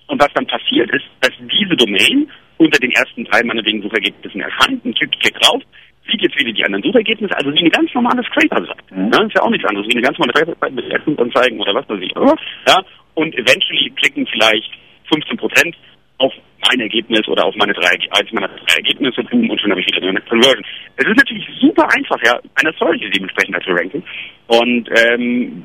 [0.07, 4.85] Und was dann passiert ist, dass diese Domain unter den ersten drei meinetwegen Suchergebnissen erscheint,
[4.85, 5.63] ein Klick, Klick drauf,
[6.11, 8.95] sieht jetzt wieder die anderen Suchergebnisse, also wie eine ganz normale Scraper-Seite.
[8.95, 9.09] Mhm.
[9.09, 9.27] Ne?
[9.27, 12.01] Ist ja auch nichts anderes, wie eine ganz normale Scraper-Seite mit Leistungsanzeigen oder was weiß
[12.03, 12.17] ich.
[12.17, 12.35] Oder?
[12.67, 12.77] Ja?
[13.15, 14.71] Und eventually klicken vielleicht
[15.13, 15.77] 15 Prozent
[16.21, 16.33] auf
[16.69, 19.87] mein Ergebnis oder auf meine drei, eins meiner drei Ergebnisse boom, und schon habe ich
[19.87, 20.65] wieder eine Conversion.
[20.97, 24.03] Es ist natürlich super einfach, ja, eine Story dementsprechend zu ranken.
[24.47, 25.65] Und ähm,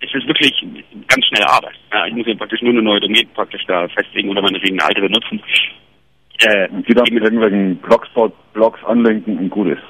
[0.00, 0.54] es ist wirklich
[1.08, 1.74] ganz schnelle Arbeit.
[1.92, 4.88] Ja, ich muss ja praktisch nur eine neue Domain praktisch da festlegen oder meinetwegen eine
[4.88, 5.42] alte benutzen.
[6.42, 9.82] Äh, die dann mit irgendwelchen Blogspot-Blogs anlenken und gut ist.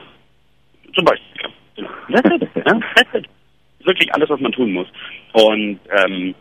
[0.95, 1.43] Zum Beispiel.
[1.43, 1.49] Ja.
[1.77, 1.91] Genau.
[2.11, 2.51] That's it.
[2.67, 3.27] Ja, that's it.
[3.85, 4.89] Wirklich alles, was man tun muss.
[5.33, 6.35] Und ähm,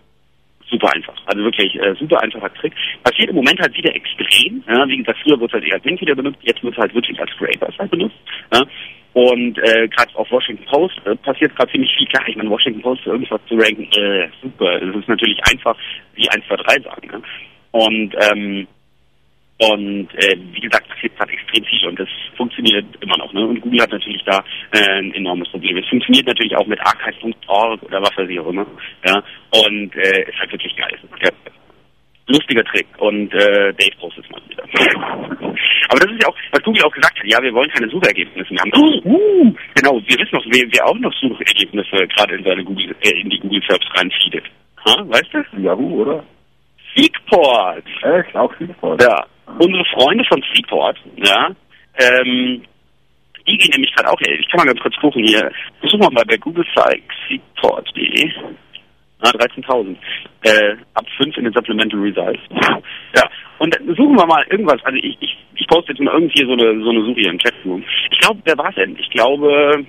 [0.69, 1.15] super einfach.
[1.25, 2.73] Also wirklich äh, super einfacher Trick.
[3.03, 4.63] Passiert im Moment halt wieder extrem.
[4.67, 6.79] Ja, wie gesagt, früher wurde es halt eher als Link wieder benutzt, jetzt wird es
[6.79, 8.17] halt wirklich als Scraper halt benutzt.
[8.53, 8.63] Ja.
[9.13, 12.07] Und äh, gerade auf Washington Post äh, passiert gerade ziemlich viel.
[12.07, 14.81] Klar, ich meine, Washington Post für irgendwas zu ranken, äh, super.
[14.81, 15.75] Es ist natürlich einfach,
[16.15, 17.07] wie 1, 2, 3 sagen.
[17.07, 17.21] Ne?
[17.71, 18.67] Und ähm,
[19.61, 23.33] und äh, wie gesagt, passiert gerade extrem viel und das funktioniert immer noch.
[23.33, 23.45] Ne?
[23.45, 24.41] Und Google hat natürlich da
[24.71, 25.75] äh, ein enormes Problem.
[25.77, 28.65] Es funktioniert natürlich auch mit archive.org oder was weiß ich auch immer.
[29.05, 29.21] Ja?
[29.51, 30.97] Und äh, ist halt wirklich geil.
[31.21, 31.29] Ja.
[32.27, 34.63] Lustiger Trick und äh, Dave postet es mal wieder.
[35.89, 38.53] Aber das ist ja auch, was Google auch gesagt hat, ja, wir wollen keine Suchergebnisse
[38.53, 39.01] mehr haben.
[39.03, 43.19] Uh, genau, wir wissen noch, wer, wer auch noch Suchergebnisse gerade in seine Google, äh,
[43.19, 44.45] in die Google Search reinfeedet.
[44.85, 45.61] Ha, weißt du?
[45.61, 46.23] Yahoo, oder?
[46.95, 47.83] Seekport.
[48.03, 48.35] Echt?
[48.35, 49.01] Auch Seekport?
[49.01, 49.25] Ja,
[49.57, 51.49] unsere Freunde von Seaport, ja,
[51.99, 52.63] ähm,
[53.47, 56.25] die gehen nämlich gerade auch, ich kann mal ganz kurz gucken hier, versuchen wir mal
[56.25, 58.31] bei Google Psych, seaport.de,
[59.21, 59.97] ah, 13.000,
[60.43, 62.41] äh, ab 5 in den Supplemental Results.
[63.15, 66.45] Ja, und dann suchen wir mal irgendwas, also ich, ich, ich poste jetzt mal irgendwie
[66.45, 67.83] so eine, so eine Suche hier im Chatroom.
[68.11, 68.95] Ich glaube, wer war es denn?
[68.99, 69.85] Ich glaube,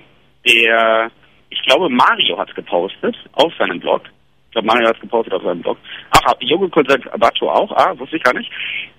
[0.47, 1.11] der,
[1.49, 4.01] ich glaube, Mario hat es gepostet auf seinem Blog.
[4.51, 5.77] Ich glaube, Mario hat es gepostet auf seinem Blog.
[6.09, 6.35] Ach,
[6.91, 7.71] sagt Abacho auch.
[7.71, 8.51] Ah, wusste ich gar nicht.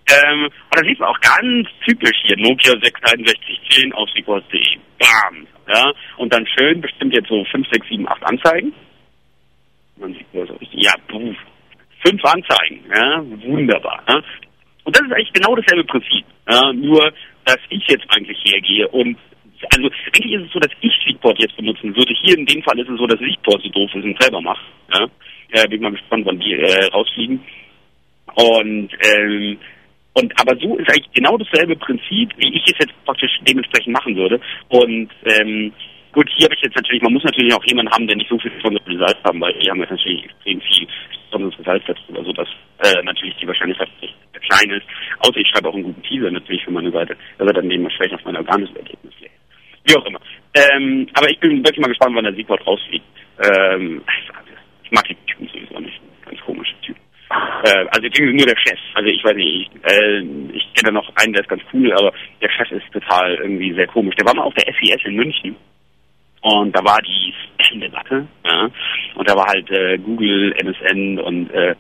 [0.08, 4.78] Ähm, und da sieht man auch ganz typisch hier Nokia 66110 auf sequels.de.
[4.98, 5.46] Bam!
[5.68, 8.72] Ja, und dann schön bestimmt jetzt so 5, 6, 7, 8 Anzeigen.
[9.96, 10.82] Man sieht nur so richtig.
[10.82, 11.34] Ja, puh.
[12.02, 12.80] Fünf Anzeigen.
[12.88, 14.02] Ja, wunderbar.
[14.08, 14.22] Ja.
[14.84, 16.24] Und das ist eigentlich genau dasselbe Prinzip.
[16.50, 17.12] Ja, nur,
[17.44, 19.18] dass ich jetzt eigentlich hergehe und
[19.72, 22.12] also eigentlich ist es so, dass ich Seedport jetzt benutzen würde.
[22.22, 24.64] Hier in dem Fall ist es so, dass Seedport so doof ist und selber macht.
[24.92, 25.06] Ja.
[25.52, 27.40] Äh, bin mal gespannt, wann die äh, rausfliegen.
[28.34, 29.58] Und ähm,
[30.14, 34.16] und aber so ist eigentlich genau dasselbe Prinzip, wie ich es jetzt praktisch dementsprechend machen
[34.16, 34.40] würde.
[34.68, 35.72] Und ähm,
[36.12, 38.38] gut, hier habe ich jetzt natürlich, man muss natürlich auch jemanden haben, der nicht so
[38.38, 40.86] viel von Results haben, weil wir haben jetzt natürlich extrem viel
[41.24, 42.48] besonderes Results dazu, also dass
[42.84, 44.86] äh, natürlich die Wahrscheinlichkeit recht klein ist.
[45.20, 48.18] Außer ich schreibe auch einen guten Teaser natürlich für meine Seite, dass er dann dementsprechend
[48.18, 49.34] auf mein organisches Ergebnis legt.
[49.84, 50.20] Wie auch immer.
[50.54, 53.04] Ähm, aber ich bin wirklich mal gespannt, wann der Siegwort rausfliegt.
[53.40, 54.28] Ähm, ich
[54.92, 56.00] mag die Typen sowieso nicht.
[56.24, 56.96] Ganz komische Typ.
[57.64, 58.78] Äh, also denke nur der Chef.
[58.94, 60.20] Also ich weiß nicht, ich, äh,
[60.52, 63.86] ich kenne noch einen, der ist ganz cool, aber der Chef ist total irgendwie sehr
[63.86, 64.14] komisch.
[64.16, 65.56] Der war mal auf der SES in München.
[66.42, 68.68] Und da war die Spam-Debatte, ja.
[69.14, 71.76] Und da war halt äh, Google, MSN und äh,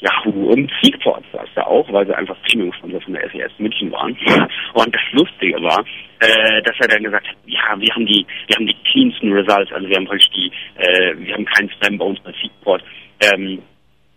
[0.00, 4.16] Yahoo und Seekport saß da auch, weil sie einfach Premium-Sponsor von der SES München waren.
[4.74, 5.84] Und das Lustige war,
[6.20, 9.72] äh, dass er dann gesagt hat, ja, wir haben die, wir haben die cleansten Results,
[9.72, 12.82] also wir haben praktisch die, äh, wir haben keinen Spam bei uns bei Seekport,
[13.20, 13.60] ähm,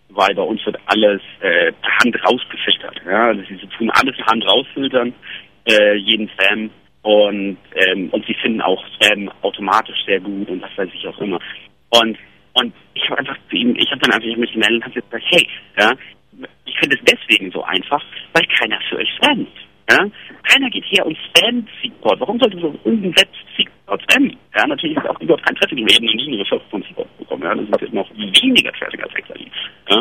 [0.10, 3.02] weil bei uns wird alles äh, per Hand rausgefiltert.
[3.06, 5.14] Ja, also sie tun alles per Hand rausfiltern,
[5.68, 6.70] äh, jeden Spam
[7.04, 11.20] und ähm, und sie finden auch Spam automatisch sehr gut und was weiß ich auch
[11.20, 11.40] immer.
[11.90, 12.18] Und
[12.54, 15.02] und ich habe einfach zu ihm, ich habe dann einfach mit ihm gemeldet und habe
[15.02, 15.48] gesagt, hey,
[15.80, 15.92] ja,
[16.66, 19.48] ich finde es deswegen so einfach, weil keiner für euch spammt.
[19.90, 20.06] Ja?
[20.44, 22.20] Keiner geht her und spammt Seedport.
[22.20, 24.38] Warum sollte so Web Seedport spammen?
[24.56, 25.78] Ja, natürlich ist auch überhaupt kein Traffic.
[25.78, 27.44] Wir haben noch nie eine Ressource von Seedport bekommen.
[27.44, 27.56] Ja?
[27.56, 29.52] Das ist jetzt noch weniger Traffic als Hexalin.
[29.90, 29.98] Ja?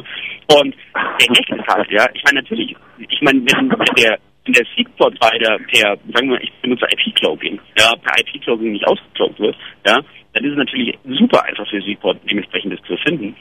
[0.60, 4.66] Und der Hack ist halt, ja, ich meine natürlich, ich meine, wenn, der wenn der
[4.74, 10.00] Seedport-Rider per, sagen wir mal, ich benutze IP-Cloaking, ja, per IP-Cloaking nicht ausgecloakt wird, ja,
[10.32, 13.34] dann ist es natürlich super einfach für Seedport dementsprechend das zu finden.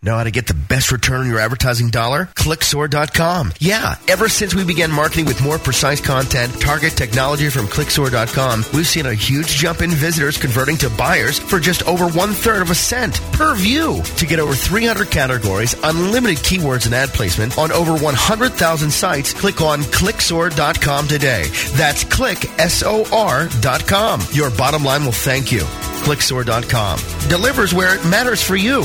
[0.03, 2.25] Know how to get the best return on your advertising dollar?
[2.35, 3.53] Clicksor.com.
[3.59, 8.87] Yeah, ever since we began marketing with more precise content, target technology from Clicksor.com, we've
[8.87, 12.71] seen a huge jump in visitors converting to buyers for just over one third of
[12.71, 14.01] a cent per view.
[14.17, 19.61] To get over 300 categories, unlimited keywords and ad placement on over 100,000 sites, click
[19.61, 21.45] on Clicksor.com today.
[21.75, 24.21] That's click, S-O-R.com.
[24.33, 25.61] Your bottom line will thank you.
[26.05, 27.29] Clicksor.com.
[27.29, 28.85] Delivers where it matters for you.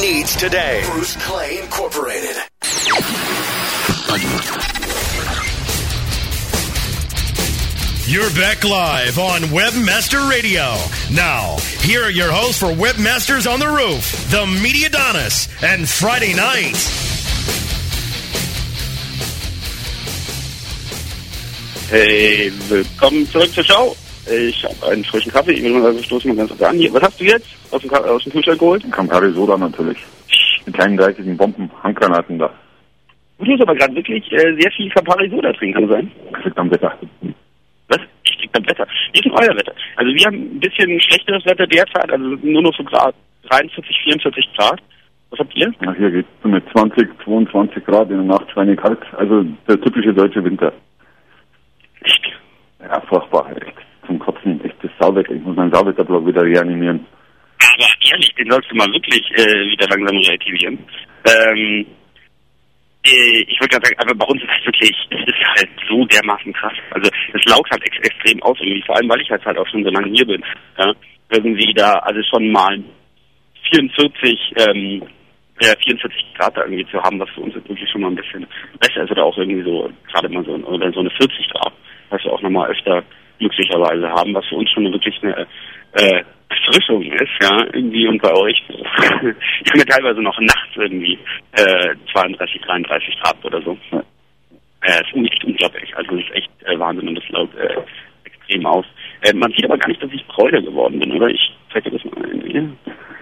[0.00, 0.82] needs today.
[0.90, 2.36] Bruce Clay Incorporated.
[8.06, 10.76] You're back live on Webmaster Radio.
[11.10, 16.34] Now, here are your hosts for Webmasters on the Roof, the Media Donis, and Friday
[16.34, 16.76] Night.
[21.88, 23.96] Hey, willkommen zurück zur Show.
[24.30, 25.52] Ich habe einen frischen Kaffee.
[25.52, 26.76] Ich mal also stoßen mal ganz an.
[26.76, 28.84] Hier, was hast du jetzt aus dem, aus dem Kühlschrank geholt?
[28.90, 29.98] Campari Soda natürlich.
[30.64, 32.50] Mit kleinen dreißigen Bomben, Handgranaten da.
[33.38, 36.12] Du musst aber gerade wirklich äh, sehr viel Campari Soda trinken, kann sein?
[36.32, 36.98] Das liegt am Wetter.
[37.88, 37.98] Was?
[38.24, 38.86] Ich liegt am Wetter.
[39.12, 39.74] Wie ist denn euer Wetter?
[39.96, 43.14] Also wir haben ein bisschen schlechteres Wetter derzeit, also nur noch so Grad
[43.50, 44.80] 43, 44 Grad.
[45.30, 45.72] Was habt ihr?
[45.82, 49.00] Ja, hier geht's so mit 20, 22 Grad in der Nacht schweinekalt.
[49.16, 50.72] Also der typische deutsche Winter.
[52.02, 52.22] Echt?
[52.80, 53.74] Ja, furchtbar, echt.
[54.06, 55.32] Zum Kotzen, echtes Sauwetter.
[55.32, 57.06] Ich muss meinen Sauwetterblock wieder reanimieren.
[57.58, 60.78] Aber ehrlich, den sollst du mal wirklich äh, wieder langsam reaktivieren.
[61.26, 61.86] Ähm,
[63.04, 66.04] äh, ich würde gerade sagen, aber bei uns ist es wirklich, es ist halt so
[66.06, 66.72] dermaßen krass.
[66.90, 69.68] Also es laugt halt ex extrem aus irgendwie, vor allem weil ich halt halt auch
[69.68, 70.42] schon so lange hier bin.
[70.78, 70.92] Ja?
[71.30, 72.82] Irgendwie da, also schon mal
[73.70, 75.02] 44, ähm,
[75.60, 78.16] ja, 44 Grad da irgendwie zu haben, was für uns jetzt wirklich schon mal ein
[78.16, 78.46] bisschen
[78.80, 81.72] besser ist oder auch irgendwie so, gerade mal so, oder so eine 40 Grad,
[82.10, 83.04] was wir auch nochmal öfter
[83.38, 85.46] glücklicherweise haben, was für uns schon wirklich eine
[85.92, 88.62] äh, Erfrischung ist, ja, irgendwie und bei euch.
[88.68, 91.18] ich habe mir teilweise noch nachts irgendwie
[91.52, 93.76] äh, 32, 33 Grad oder so.
[93.90, 94.02] Ja.
[94.82, 95.96] Äh, ist echt unglaublich.
[95.96, 97.76] Also es ist echt äh, Wahnsinn und das laut äh,
[98.24, 98.84] extrem aus.
[99.22, 101.28] Äh, man sieht aber gar nicht, dass ich Bräuler geworden bin, oder?
[101.28, 102.70] Ich zeige dir das mal hier.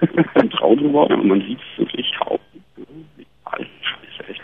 [0.00, 2.38] Ich bin braun geworden, aber man sieht es wirklich kaum.
[3.44, 4.34] Alles Scheiße,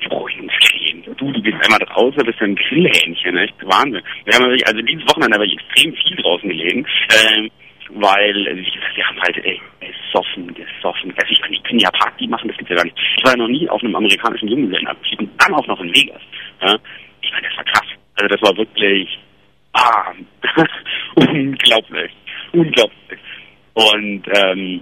[0.00, 0.10] echt.
[0.10, 1.14] Selbstbräunungscreme, oder?
[1.14, 1.16] Bräunungscreme.
[1.16, 4.02] Du, du gehst einmal draußen, bist ein Grillhähnchen, echt Wahnsinn.
[4.24, 7.50] Wir haben wirklich, also dieses Wochenende habe ich extrem viel draußen gelegen, ähm,
[7.92, 8.34] weil,
[8.94, 11.12] wir haben halt, ey, gesoffen, gesoffen.
[11.16, 12.96] Also ich meine, die können ja Party machen, das gibt's ja gar nicht.
[13.16, 16.22] Ich war ja noch nie auf einem amerikanischen Junggesellenabschied und dann auch noch in Vegas.
[16.62, 16.76] Ja?
[17.22, 17.88] Ich meine, das war krass.
[18.14, 19.18] Also das war wirklich,
[19.72, 20.12] ah,
[21.16, 22.12] unglaublich,
[22.52, 23.20] unglaublich.
[23.74, 24.80] Und, ähm,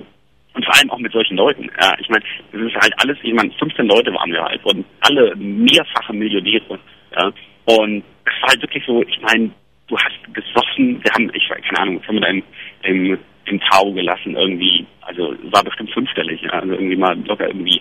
[0.58, 1.70] und vor allem auch mit solchen Leuten.
[1.80, 4.84] Ja, ich meine, das ist halt alles, ich meine, 15 Leute waren wir halt und
[5.02, 6.80] alle mehrfache Millionäre.
[7.16, 7.30] Ja,
[7.66, 9.50] und es war halt wirklich so, ich meine,
[9.86, 12.42] du hast gesoffen, wir haben, ich keine Ahnung, was haben wir da im,
[12.82, 17.80] im, im Tau gelassen irgendwie, also war bestimmt fünfstellig, ja, also irgendwie mal locker irgendwie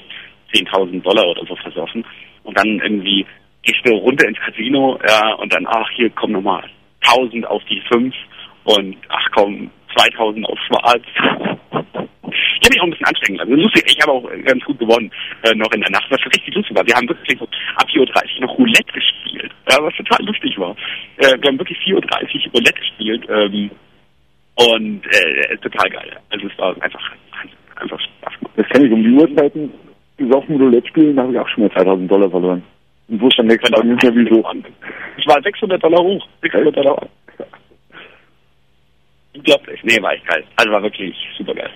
[0.53, 2.05] 10.000 Dollar oder so versoffen
[2.43, 3.25] und dann irgendwie
[3.63, 6.69] gehst du runter ins Casino, ja, und dann, ach, hier, komm nochmal,
[7.07, 8.13] 1000 auf die 5
[8.65, 11.01] und, ach komm, 2000 auf schwarz.
[12.59, 13.61] Ich habe mich auch ein bisschen anstrengend lassen.
[13.61, 15.11] Lustig, ich habe auch ganz gut gewonnen
[15.43, 16.85] äh, noch in der Nacht, was richtig lustig war.
[16.85, 20.75] Wir haben wirklich so ab 4.30 Uhr noch Roulette gespielt, ja, was total lustig war.
[21.17, 23.71] Äh, wir haben wirklich 4.30 Uhr Roulette gespielt ähm,
[24.55, 26.17] und äh, total geil.
[26.29, 27.11] Also es war einfach,
[27.75, 28.33] einfach Spaß.
[28.55, 29.71] Das kenne ich um die Uhrzeiten.
[30.17, 32.63] gesoffen Roulette spielen, da habe ich auch schon mal 2000 Dollar verloren.
[33.07, 34.43] Und wusste am nächsten Tag nicht mehr wieso.
[35.17, 36.27] Ich war 600 Dollar hoch.
[36.41, 37.09] 600 Dollar hoch.
[39.33, 39.79] Unglaublich.
[39.83, 40.43] Nee, war echt geil.
[40.55, 41.69] Also war wirklich super geil.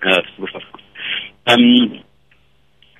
[0.00, 0.82] Super Spaß gemacht.
[1.46, 2.00] Ähm,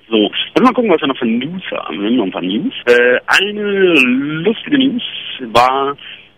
[0.09, 1.99] so, wollen wir mal gucken, was wir noch für News haben.
[1.99, 2.73] Wir haben noch ein paar News.
[2.85, 3.93] Äh, eine
[4.43, 5.03] lustige News
[5.51, 5.97] war,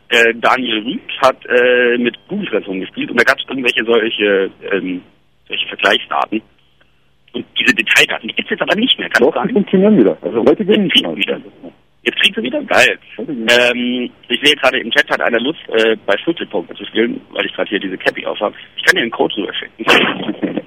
[0.09, 5.01] äh, Daniel Rüth hat äh, mit Google-Version gespielt und da gab es irgendwelche solche, ähm,
[5.47, 6.41] solche Vergleichsdaten.
[7.33, 10.17] Und diese Detaildaten, die gibt es jetzt aber nicht mehr, kann Doch, die funktionieren wieder.
[10.21, 11.39] Also heute gehen die wir wieder.
[12.03, 12.61] Jetzt kriegst du wieder?
[12.63, 12.97] Geil.
[13.17, 17.45] Ähm, ich sehe gerade im Chat hat einer Lust, äh, bei Schlüsselpoker zu spielen, weil
[17.45, 18.55] ich gerade hier diese Cappy auf habe.
[18.77, 19.85] Ich kann dir einen Code rüber schicken.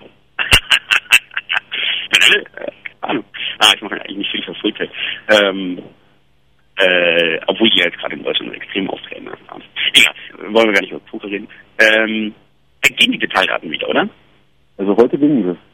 [2.36, 2.44] äh.
[3.02, 4.90] Ah, ich mache eigentlich nicht viel für Fulltech.
[5.28, 5.82] Ähm,
[6.76, 9.28] äh, obwohl die jetzt gerade in Deutschland extrem auftreten.
[9.48, 9.62] haben.
[9.94, 10.14] Egal,
[10.52, 11.48] wollen wir gar nicht über Poker reden.
[11.78, 12.34] Ähm,
[12.82, 14.08] gehen die Detaildaten wieder, oder?
[14.78, 15.71] Also heute gehen sie.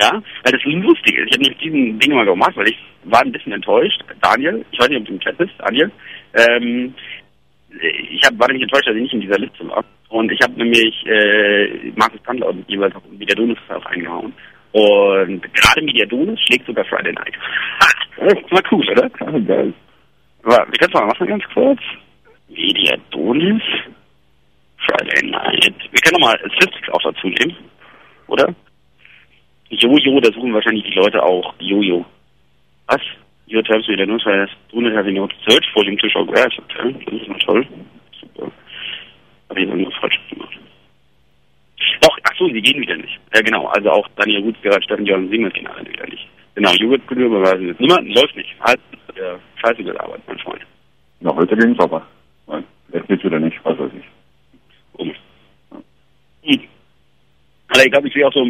[0.00, 0.12] Ja,
[0.44, 1.26] weil das lustig ist.
[1.26, 4.00] Ich habe nämlich diesen Ding mal gemacht, weil ich war ein bisschen enttäuscht.
[4.20, 5.90] Daniel, ich weiß nicht, ob du im Chat bist, Daniel.
[6.34, 6.94] Ähm,
[8.10, 9.84] ich hab, war nämlich enttäuscht, dass ich nicht in dieser Liste war.
[10.08, 14.32] Und ich habe nämlich äh, Markus Kandler und jeweils auch Mediadonus auch eingehauen.
[14.72, 17.34] Und gerade Mediadonus schlägt sogar Friday Night.
[17.80, 17.88] Ha,
[18.24, 19.10] das ist mal cool, oder?
[19.20, 19.72] Ah, geil.
[20.44, 21.80] Aber wir können es mal machen ganz kurz.
[22.48, 23.62] Mediadonus,
[24.86, 25.74] Friday Night.
[25.90, 27.56] Wir können nochmal Statistics auch dazu nehmen,
[28.28, 28.54] oder?
[29.70, 32.04] Jojo, da suchen wahrscheinlich die Leute auch Jojo.
[32.86, 33.00] Was?
[33.50, 36.58] Your terms with news has do not have enough search to show graphs.
[36.58, 37.66] Okay, das ist mal toll.
[38.20, 38.50] Super.
[39.48, 40.58] Habe ich irgendwas falsch gemacht.
[42.00, 43.18] Doch, ach so, sie gehen wieder nicht.
[43.34, 43.66] Ja, genau.
[43.68, 46.28] Also auch Daniel Ruth, Gerhard Steffen, Jörn Siemens gehen alle wieder nicht.
[46.54, 48.50] Genau, Jugend überweisen jetzt niemand, läuft nicht.
[48.60, 48.80] Halt,
[49.16, 50.62] der scheiße Arbeit, mein Freund.
[51.20, 52.06] Na, heute gehen sie aber.
[52.46, 54.04] Nein, jetzt geht's wieder nicht, was weiß ich.
[54.92, 55.18] Komisch.
[56.42, 56.60] Hm.
[57.68, 58.44] Aber ich glaube, ich sehe auch so,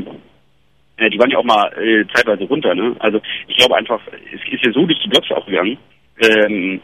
[0.98, 2.94] äh, die waren ja auch mal äh, zeitweise runter, ne?
[2.98, 4.00] Also ich glaube einfach,
[4.34, 5.78] es ist ja so durch die Blogs auch gegangen,
[6.20, 6.80] ähm,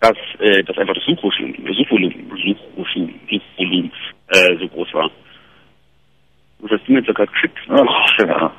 [0.00, 3.92] dass, äh, dass einfach das Suchvolumen, Suchvolumen, Suchvolumen, Suchvolumen
[4.28, 5.10] äh, so groß war.
[6.58, 7.58] Was hast du mir jetzt sogar geschickt?
[7.68, 8.52] Ach, der Werner.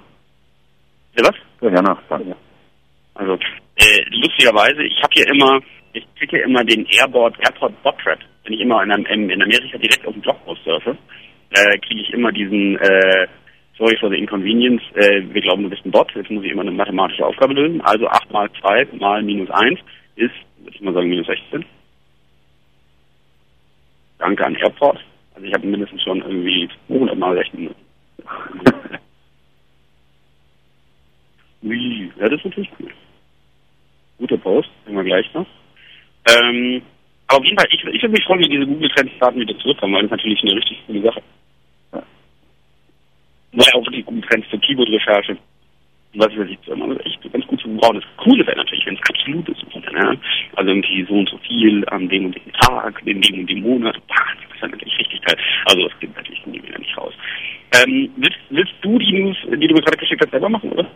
[1.17, 1.35] Ja, was?
[1.61, 2.35] Der Werner, danke.
[3.15, 5.59] Also, äh, lustigerweise, ich habe hier immer,
[5.93, 7.95] ich kriege immer den Airport, Airport Bot.
[8.45, 10.97] Wenn ich immer in, einem, in Amerika direkt auf dem Blog surfe,
[11.51, 13.27] äh, kriege ich immer diesen, äh,
[13.77, 16.61] sorry for the inconvenience, äh, wir glauben, du bist ein Bot, jetzt muss ich immer
[16.61, 17.81] eine mathematische Aufgabe lösen.
[17.81, 19.79] Also 8 mal 2 mal minus 1
[20.15, 21.65] ist, würde ich mal sagen, minus 16.
[24.19, 24.99] Danke an Airport.
[25.35, 27.73] Also ich habe mindestens schon irgendwie 200 mal rechnen.
[31.63, 32.91] Ui, ja, das ist natürlich cool.
[34.19, 35.47] Guter Post, sehen wir gleich noch.
[36.29, 36.81] Ähm,
[37.27, 39.57] aber auf jeden Fall, ich, ich würde mich freuen, wenn diese Google Trends Daten wieder
[39.57, 41.21] zurückkommen, weil das ist natürlich eine richtig coole Sache.
[43.53, 43.65] Ja.
[43.65, 45.37] Weil auch die Google Trends zur Keyboard-Recherche,
[46.15, 48.01] was weiß ich, so immer echt ganz gut zu gebrauchen.
[48.01, 49.63] Das Coole wäre natürlich, wenn es absolut ist.
[49.75, 50.19] Ne?
[50.55, 53.61] Also irgendwie so und so viel an dem und dem Tag, in dem und dem
[53.61, 53.95] Monat.
[54.07, 55.37] Bah, das ist ja natürlich richtig geil.
[55.65, 57.13] Also das geht natürlich nie wieder nicht raus.
[57.75, 60.87] Ähm, willst, willst du die News, die du mir gerade geschickt hast, selber machen, oder?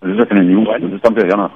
[0.00, 1.50] Das ist ja keine News, das ist dann der Werner.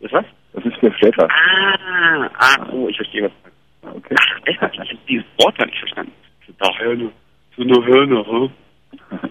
[0.00, 0.24] Ist was?
[0.52, 1.28] Das ist der Städter.
[1.30, 3.32] Ah, ah, oh, ich verstehe was.
[3.42, 3.96] meinst.
[3.96, 4.16] Okay.
[4.18, 4.58] Ach, echt?
[4.74, 6.12] Ich habe dieses Wort gar nicht verstanden.
[6.58, 7.10] Da Hörner.
[7.56, 8.50] So eine Hörner, hm?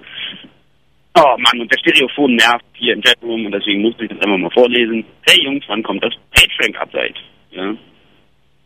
[1.15, 4.37] Oh Mann, und der Stereophon nervt hier im Chatroom und deswegen musste ich das einfach
[4.37, 5.03] mal vorlesen.
[5.27, 7.17] Hey Jungs, wann kommt das PageRank-Update?
[7.51, 7.75] Ja.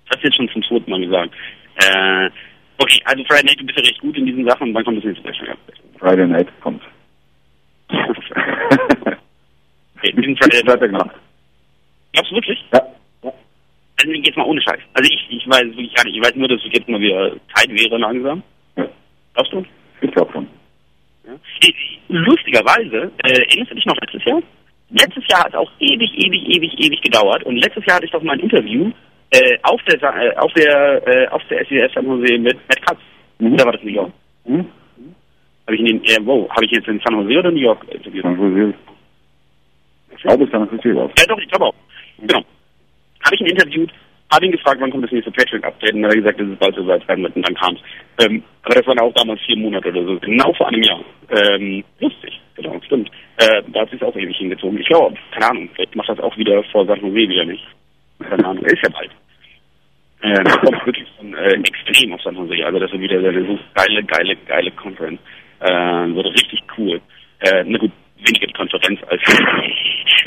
[0.10, 1.34] Das du jetzt schon zum zweiten Mal gesagt.
[1.78, 2.30] Äh,
[2.78, 4.72] okay, also Friday Night, du bist ja recht gut in diesen Sachen.
[4.74, 5.80] Wann kommt das nächste PageRank-Update?
[5.98, 6.84] Friday Night kommt.
[9.98, 11.16] okay, diesen Friday gemacht.
[12.12, 12.64] Glaubst du wirklich?
[12.72, 12.82] Ja.
[14.00, 14.82] Also jetzt mal ohne Scheiß.
[14.94, 16.18] Also ich, ich weiß wirklich gar nicht.
[16.18, 18.44] Ich weiß nur, dass es jetzt mal wieder Zeit wäre langsam.
[18.76, 18.88] ja.
[19.34, 19.66] Glaubst du?
[20.02, 20.48] Ich glaube schon.
[21.26, 21.34] Ja.
[22.10, 24.42] Lustigerweise, äh, erinnerst du dich noch letztes Jahr?
[24.90, 27.44] Letztes Jahr hat es auch ewig, ewig, ewig, ewig gedauert.
[27.44, 28.92] Und letztes Jahr hatte ich doch mal ein Interview
[29.32, 33.00] äh, auf der äh, auf der äh, auf der SES San Jose mit Matt Katz.
[33.40, 33.54] Mhm.
[33.54, 34.12] Oder war das New York?
[34.46, 34.66] Hm?
[35.66, 36.48] Habe ich in den, äh, wo?
[36.50, 38.26] Habe ich jetzt in San Jose oder New York interviewt?
[38.26, 38.74] Dann wo sie-
[40.16, 41.12] Ich glaube, es ist natürlich aus.
[41.18, 41.76] Ja doch, ich glaube auch.
[42.20, 42.44] Genau.
[43.26, 43.92] Habe ich ihn interviewt,
[44.34, 46.60] habe ihn gefragt, wann kommt das nächste Patreon-Update und dann hat er gesagt, das ist
[46.60, 48.26] bald soweit sein wird und dann kam es.
[48.26, 51.04] Ähm, aber das waren auch damals vier Monate oder so, genau vor einem Jahr.
[51.30, 53.10] Ähm, lustig, genau, stimmt.
[53.38, 54.80] Äh, da hat sich auch ewig hingezogen.
[54.80, 57.64] Ich glaube, keine Ahnung, vielleicht macht das auch wieder vor San Jose wieder nicht.
[58.20, 59.12] Keine Ahnung, ist ja bald.
[60.22, 62.66] Äh, das kommt wirklich von, äh, extrem auf San Jose.
[62.66, 65.20] Also das wird wieder eine so geile, geile, geile Conference.
[65.60, 67.02] Äh, wird richtig cool.
[67.40, 67.92] Äh, na gut,
[68.26, 69.22] weniger Konferenz als,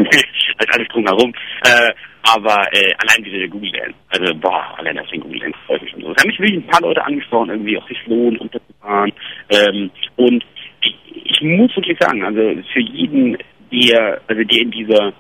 [0.59, 1.33] als alles drumherum.
[1.65, 1.93] Äh,
[2.35, 6.03] aber äh, allein diese Google Dance, also boah, allein das Google Dance freut mich schon
[6.03, 6.13] so.
[6.13, 9.13] Es haben mich wirklich ein paar Leute angesprochen, irgendwie auch sich lohnt, runterzufahren.
[9.51, 10.45] Ähm, und
[10.83, 12.41] ich, ich muss wirklich sagen, also
[12.73, 13.39] für jeden,
[13.71, 15.13] der, also der in dieser,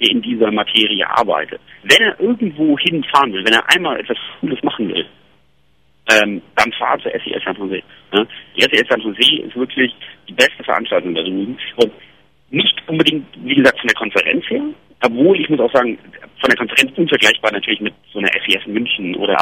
[0.00, 4.62] der in dieser Materie arbeitet, wenn er irgendwo hinfahren will, wenn er einmal etwas Cooles
[4.62, 5.06] machen will,
[6.12, 7.82] ähm, dann fahr zur SES San Jose.
[8.12, 8.26] Ja?
[8.56, 9.94] Die SES San Jose ist wirklich
[10.28, 11.58] die beste Veranstaltung da drüben.
[11.76, 11.92] Und
[12.50, 14.62] nicht unbedingt, wie gesagt, von der Konferenz her,
[15.02, 15.98] obwohl ich muss auch sagen,
[16.40, 19.36] von der Konferenz unvergleichbar natürlich mit so einer SES München oder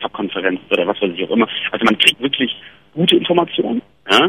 [0.00, 1.48] Top-Konferenz oder was weiß ich auch immer.
[1.70, 2.54] Also man kriegt wirklich
[2.94, 3.82] gute Informationen.
[4.10, 4.28] Ja?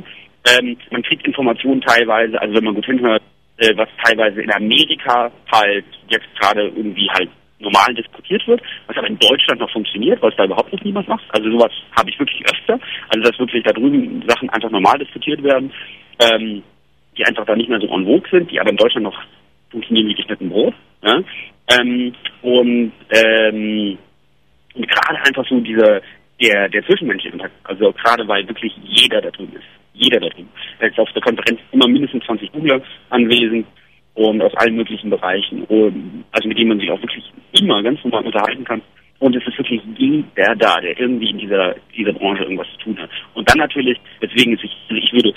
[0.57, 3.23] Ähm, man kriegt Informationen teilweise, also wenn man gut hinhört,
[3.57, 7.29] äh, was teilweise in Amerika halt jetzt gerade irgendwie halt
[7.59, 11.07] normal diskutiert wird, was aber in Deutschland noch funktioniert, weil es da überhaupt noch niemand
[11.07, 11.23] macht.
[11.29, 12.79] Also sowas habe ich wirklich öfter.
[13.09, 15.71] Also dass wirklich da drüben Sachen einfach normal diskutiert werden,
[16.19, 16.63] ähm,
[17.17, 19.19] die einfach da nicht mehr so en vogue sind, die aber in Deutschland noch
[19.69, 20.73] funktionieren wie geschnitten Brot.
[21.03, 21.21] Ja?
[21.79, 23.97] Ähm, und, ähm,
[24.73, 26.01] und gerade einfach so dieser
[26.41, 29.65] der, der zwischenmenschliche Kontakt, also gerade weil wirklich jeder da drüben ist.
[29.93, 30.49] Jeder da drüben.
[30.79, 33.65] Da ist auf der Konferenz immer mindestens 20 Googler anwesend
[34.15, 38.03] und aus allen möglichen Bereichen, und, also mit denen man sich auch wirklich immer ganz
[38.03, 38.81] normal unterhalten kann.
[39.19, 42.97] Und es ist wirklich jeder da, der irgendwie in dieser, dieser Branche irgendwas zu tun
[42.97, 43.09] hat.
[43.33, 45.33] Und dann natürlich, deswegen ist ich, also ich würde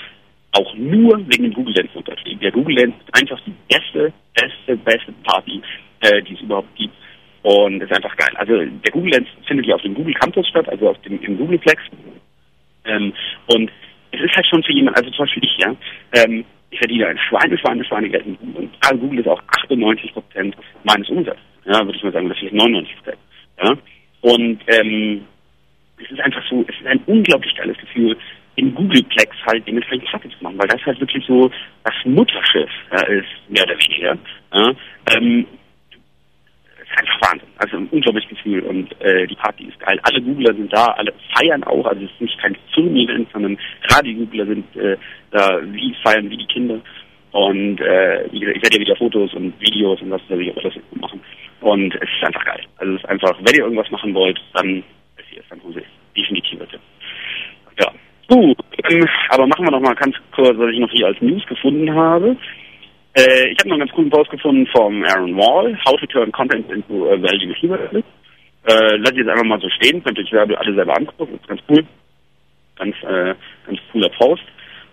[0.51, 2.39] auch nur wegen dem Google Lens unterschrieben.
[2.41, 5.61] Der Google Lens ist einfach die beste, beste, beste Party,
[6.01, 6.93] äh, die es überhaupt gibt.
[7.41, 8.31] Und ist einfach geil.
[8.35, 11.37] Also der Google Lens findet ja auf dem Google Campus statt, also auf dem im
[11.37, 11.81] Googleplex.
[12.85, 13.13] Ähm,
[13.47, 13.71] und
[14.11, 15.75] es ist halt schon für jemanden, also zum Beispiel ich, ja,
[16.15, 18.69] ähm, ich verdiene ein Schweine, Schweine, Schweinegeld in Google.
[18.91, 21.43] Und Google ist auch 98 Prozent meines Umsatzes.
[21.65, 23.17] Ja, würde ich mal sagen, das ist 99 Prozent.
[23.63, 23.77] Ja.
[24.21, 25.25] Und ähm,
[26.03, 28.17] es ist einfach so, es ist ein unglaublich geiles Gefühl,
[28.59, 31.49] im Googleplex halt dementsprechend Platte zu machen, weil das halt wirklich so
[31.83, 34.17] das Mutterschiff ja, ist, mehr oder weniger.
[34.53, 34.73] Ja.
[35.15, 35.45] Ähm,
[36.81, 37.49] ist einfach Wahnsinn.
[37.57, 39.99] Also ein unglaubliches Gefühl und äh, die Party ist geil.
[40.03, 41.85] Alle Googler sind da, alle feiern auch.
[41.85, 43.57] Also es ist nicht kein Firmen-Event, sondern
[43.87, 44.97] gerade die Googler sind äh,
[45.31, 46.81] da wie feiern wie die Kinder.
[47.31, 50.73] Und äh, ich werde ja wieder Fotos und Videos und was weiß ich auch alles
[50.99, 51.21] machen.
[51.61, 52.63] Und es ist einfach geil.
[52.77, 54.83] Also es ist einfach, wenn ihr irgendwas machen wollt, dann
[55.17, 55.83] ist hier San Jose.
[56.17, 56.59] Definitiv.
[57.79, 57.91] Ja.
[58.29, 58.57] Gut,
[58.89, 61.91] ähm, aber machen wir noch mal ganz kurz, was ich noch hier als News gefunden
[61.93, 62.37] habe.
[63.15, 66.31] Äh, ich habe noch einen ganz coolen Post gefunden vom Aaron Wall, How to Turn
[66.31, 67.91] Content into a Value Keyword.
[67.95, 71.47] Äh, lass ich jetzt einfach mal so stehen, könnt ihr euch alle selber angucken, ist
[71.47, 71.83] ganz cool.
[72.77, 73.33] Ganz, äh,
[73.65, 74.43] ganz cooler Post.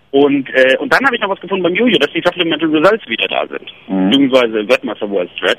[0.09, 3.07] Und, äh, und dann habe ich noch was gefunden beim Jojo, dass die Supplemental Results
[3.07, 3.71] wieder da sind.
[3.87, 4.09] Mhm.
[4.09, 5.57] Beziehungsweise Webmaster World Thread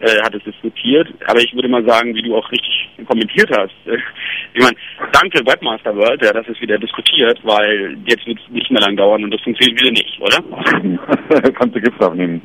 [0.00, 1.08] äh, hat es diskutiert.
[1.26, 3.74] Aber ich würde mal sagen, wie du auch richtig kommentiert hast.
[3.86, 3.98] Äh,
[4.54, 4.76] ich meine,
[5.12, 8.96] danke Webmaster World, ja, das ist wieder diskutiert, weil jetzt wird es nicht mehr lang
[8.96, 11.52] dauern und das funktioniert wieder nicht, oder?
[11.52, 12.42] Kannst du Gips abnehmen.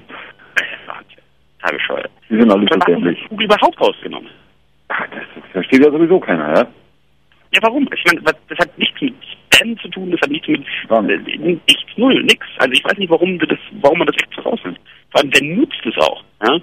[0.85, 1.17] Wahnsinn.
[1.59, 2.11] Total bescheuert.
[2.29, 3.21] Die sind alle verständlich.
[3.21, 4.29] hat Google überhaupt rausgenommen?
[4.89, 6.67] Ach, das, das versteht ja sowieso keiner, ja?
[7.53, 7.87] Ja, warum?
[7.93, 9.13] Ich meine, das hat nichts mit
[9.55, 11.39] Spam zu tun, das hat nichts mit äh, nicht.
[11.41, 12.45] nichts, null, nix.
[12.57, 14.79] Also ich weiß nicht, warum das, warum man das extra rausnimmt.
[15.11, 16.23] Vor allem, wer nutzt es auch?
[16.45, 16.59] Ja?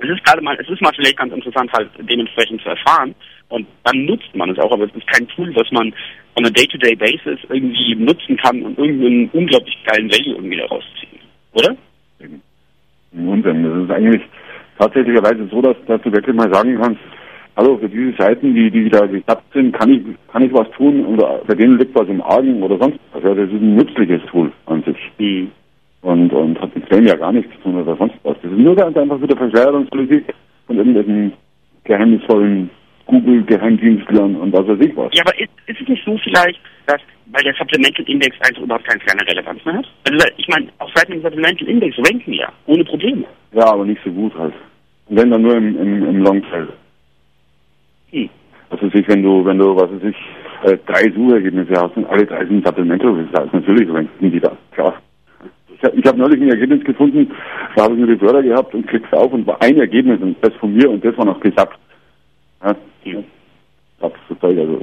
[0.00, 3.14] Es ist gerade mal, es ist mal vielleicht ganz interessant, halt dementsprechend zu erfahren.
[3.48, 5.92] Und dann nutzt man es auch, aber es ist kein Tool, was man
[6.36, 11.20] on a day-to-day basis irgendwie nutzen kann und irgendeinen unglaublich geilen Value irgendwie daraus ziehen.
[11.52, 11.76] Oder?
[13.12, 13.64] Unsinn.
[13.64, 14.22] Das ist eigentlich
[14.78, 17.00] tatsächlicherweise so, dass, dass du wirklich mal sagen kannst,
[17.56, 21.04] hallo, für diese Seiten, die, die da geklappt sind, kann ich, kann ich was tun
[21.06, 23.22] oder bei denen liegt was im Argen oder sonst was.
[23.24, 24.96] Ja, das ist ein nützliches Tool an sich.
[25.18, 25.50] Hm.
[26.00, 28.36] Und, und hat mit Spam ja gar nichts zu tun oder sonst was.
[28.40, 30.32] Das ist nur ganz einfach wieder Verschwörungspolitik
[30.66, 31.32] von irgendwelchen
[31.84, 32.70] geheimnisvollen
[33.06, 35.10] Google-Geheimdienstlern und was weiß ich was.
[35.14, 37.00] Ja, aber ist, ist es nicht so vielleicht, dass,
[37.32, 39.88] weil der Supplemental Index einfach überhaupt keine kleine Relevanz mehr hat?
[40.08, 43.24] Also ich meine, auf Seiten des Supplemental Index ranken ja, ohne Probleme.
[43.52, 44.52] Ja, aber nicht so gut halt.
[45.08, 46.68] Und wenn dann nur im, im, im Longtail.
[48.10, 48.28] Hm.
[48.68, 52.04] Was weiß ich, wenn du, wenn du, was weiß ich, äh, drei Suchergebnisse hast und
[52.06, 55.00] alle drei sind Supplemental Results, natürlich ranken die da, klar.
[55.78, 57.30] Ich, hab- ich habe neulich ein Ergebnis gefunden,
[57.76, 60.36] da habe ich nur die Wörter gehabt und klickst auf und war ein Ergebnis und
[60.42, 61.78] das von mir und das war noch gesagt.
[62.60, 62.74] Ja,
[64.00, 64.82] das ist toll, also.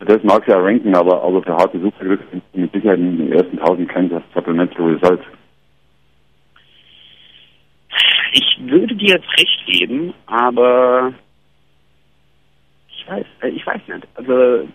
[0.00, 3.58] Das, mag ja ranken, aber, aber für harte Suchbegriffe sind mit Sicherheit in den ersten
[3.58, 5.20] tausend kein Supplemental Result.
[8.32, 11.12] Ich würde dir jetzt recht geben, aber
[12.90, 14.06] ich weiß, äh, ich weiß nicht.
[14.14, 14.68] Also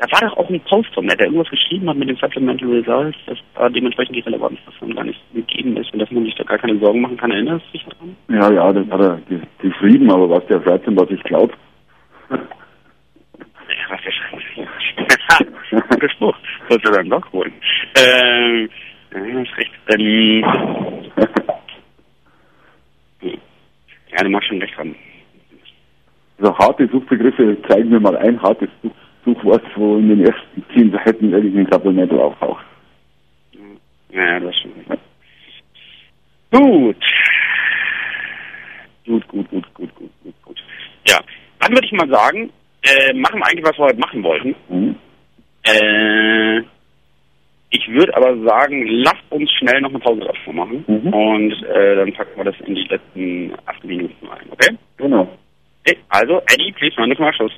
[0.00, 2.68] da war doch auch ein Post von mir, der irgendwas geschrieben hat mit den Supplemental
[2.70, 6.34] Results, dass da dementsprechend die Relevanz davon gar nicht gegeben ist und dass man sich
[6.36, 7.30] da gar keine Sorgen machen kann.
[7.30, 8.16] Erinnerst du dich daran?
[8.28, 11.52] Ja, ja, das hat er ge- geschrieben, aber was der schreibt und was ich glaube.
[13.70, 14.42] Ja, was der schreibt.
[15.90, 16.36] Guter Spruch.
[16.68, 17.52] Sollst du dann doch holen.
[17.96, 18.68] Ähm,
[19.14, 19.70] ja, ist recht.
[19.96, 20.44] Ähm,
[24.10, 24.94] ja, du machst schon recht haben.
[26.38, 28.68] Also harte Suchbegriffe zeigen mir mal ein hartes
[29.24, 32.64] Such Suchwort, wo in den ersten zehn Seiten irgendein Supplemental auftaucht.
[34.10, 34.88] Ja, das stimmt.
[36.50, 36.96] Gut.
[39.06, 40.64] Gut, gut, gut, gut, gut, gut, gut.
[41.06, 41.18] Ja,
[41.58, 42.50] dann würde ich mal sagen,
[42.82, 44.54] äh, machen wir eigentlich, was wir heute machen wollten.
[44.68, 44.96] Mhm.
[45.64, 46.62] Äh,
[47.72, 50.84] ich würde aber sagen, lasst uns schnell noch eine Pause davor machen.
[50.86, 51.12] Mhm.
[51.12, 54.76] Und äh, dann packen wir das in die letzten acht Minuten rein, okay?
[54.96, 55.28] Genau.
[55.86, 57.52] okay also, Eddie, please run the commercials.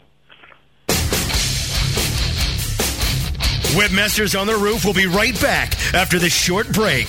[3.73, 7.09] Webmasters on the Roof will be right back after this short break.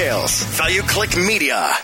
[0.01, 1.75] Value Click Media.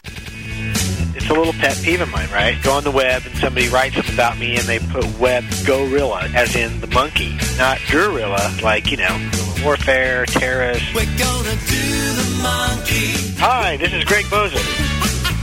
[1.13, 2.57] It's a little pet peeve of mine, right?
[2.63, 6.27] Go on the web and somebody writes something about me and they put web gorilla,
[6.33, 9.29] as in the monkey, not gorilla, like, you know,
[9.63, 10.83] warfare, terrorist.
[10.95, 14.65] We're gonna do the monkey, Hi, this is Greg Bozer,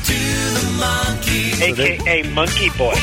[0.02, 0.18] do
[0.58, 2.98] the monkey, aka Monkey Boy.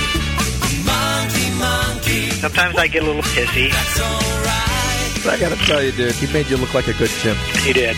[0.84, 2.30] monkey, monkey.
[2.42, 3.72] Sometimes I get a little pissy.
[3.72, 5.34] That's alright.
[5.34, 7.38] I gotta tell you, dude, he made you look like a good chimp.
[7.64, 7.96] He did.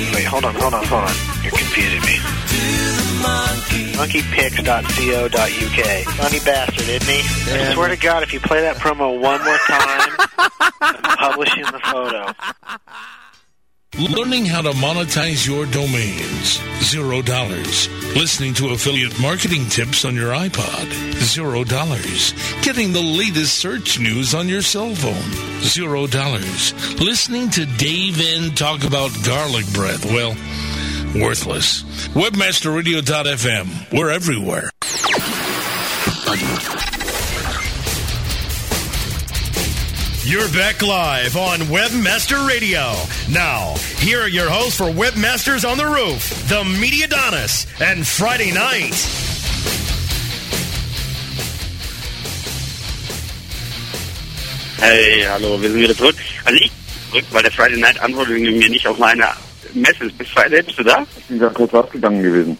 [0.00, 1.14] Do the monkey, Wait, hold on, hold on, hold on.
[1.42, 2.16] You're confusing me.
[2.48, 2.56] do
[2.96, 3.92] the monkey.
[4.00, 6.04] Monkeypics.co.uk.
[6.16, 7.20] Funny bastard, isn't he?
[7.52, 10.16] I swear to God, if you play that promo one more time,
[10.80, 12.32] I'm publishing the photo.
[13.98, 16.60] Learning how to monetize your domains.
[16.80, 17.88] Zero dollars.
[18.14, 20.92] Listening to affiliate marketing tips on your iPod.
[21.14, 22.32] Zero dollars.
[22.62, 25.60] Getting the latest search news on your cell phone.
[25.62, 26.72] Zero dollars.
[27.00, 30.04] Listening to Dave N talk about garlic breath.
[30.04, 30.36] Well,
[31.20, 31.82] worthless.
[32.14, 33.92] Webmasterradio.fm.
[33.92, 34.70] We're everywhere.
[40.30, 42.94] You're back live on Webmaster Radio.
[43.32, 48.52] Now, here are your hosts for Webmasters on the Roof, the Media Donis, and Friday
[48.52, 48.94] Night.
[54.78, 56.14] Hey, hallo, wir sind wieder zurück.
[56.44, 56.70] Also ich
[57.10, 59.26] zurück, weil der Friday Night antwortet mir nicht auf meine
[59.74, 60.14] Message.
[60.16, 61.04] Bist du, bist du da?
[61.18, 62.56] Ich bin gerade kurz rausgegangen gewesen.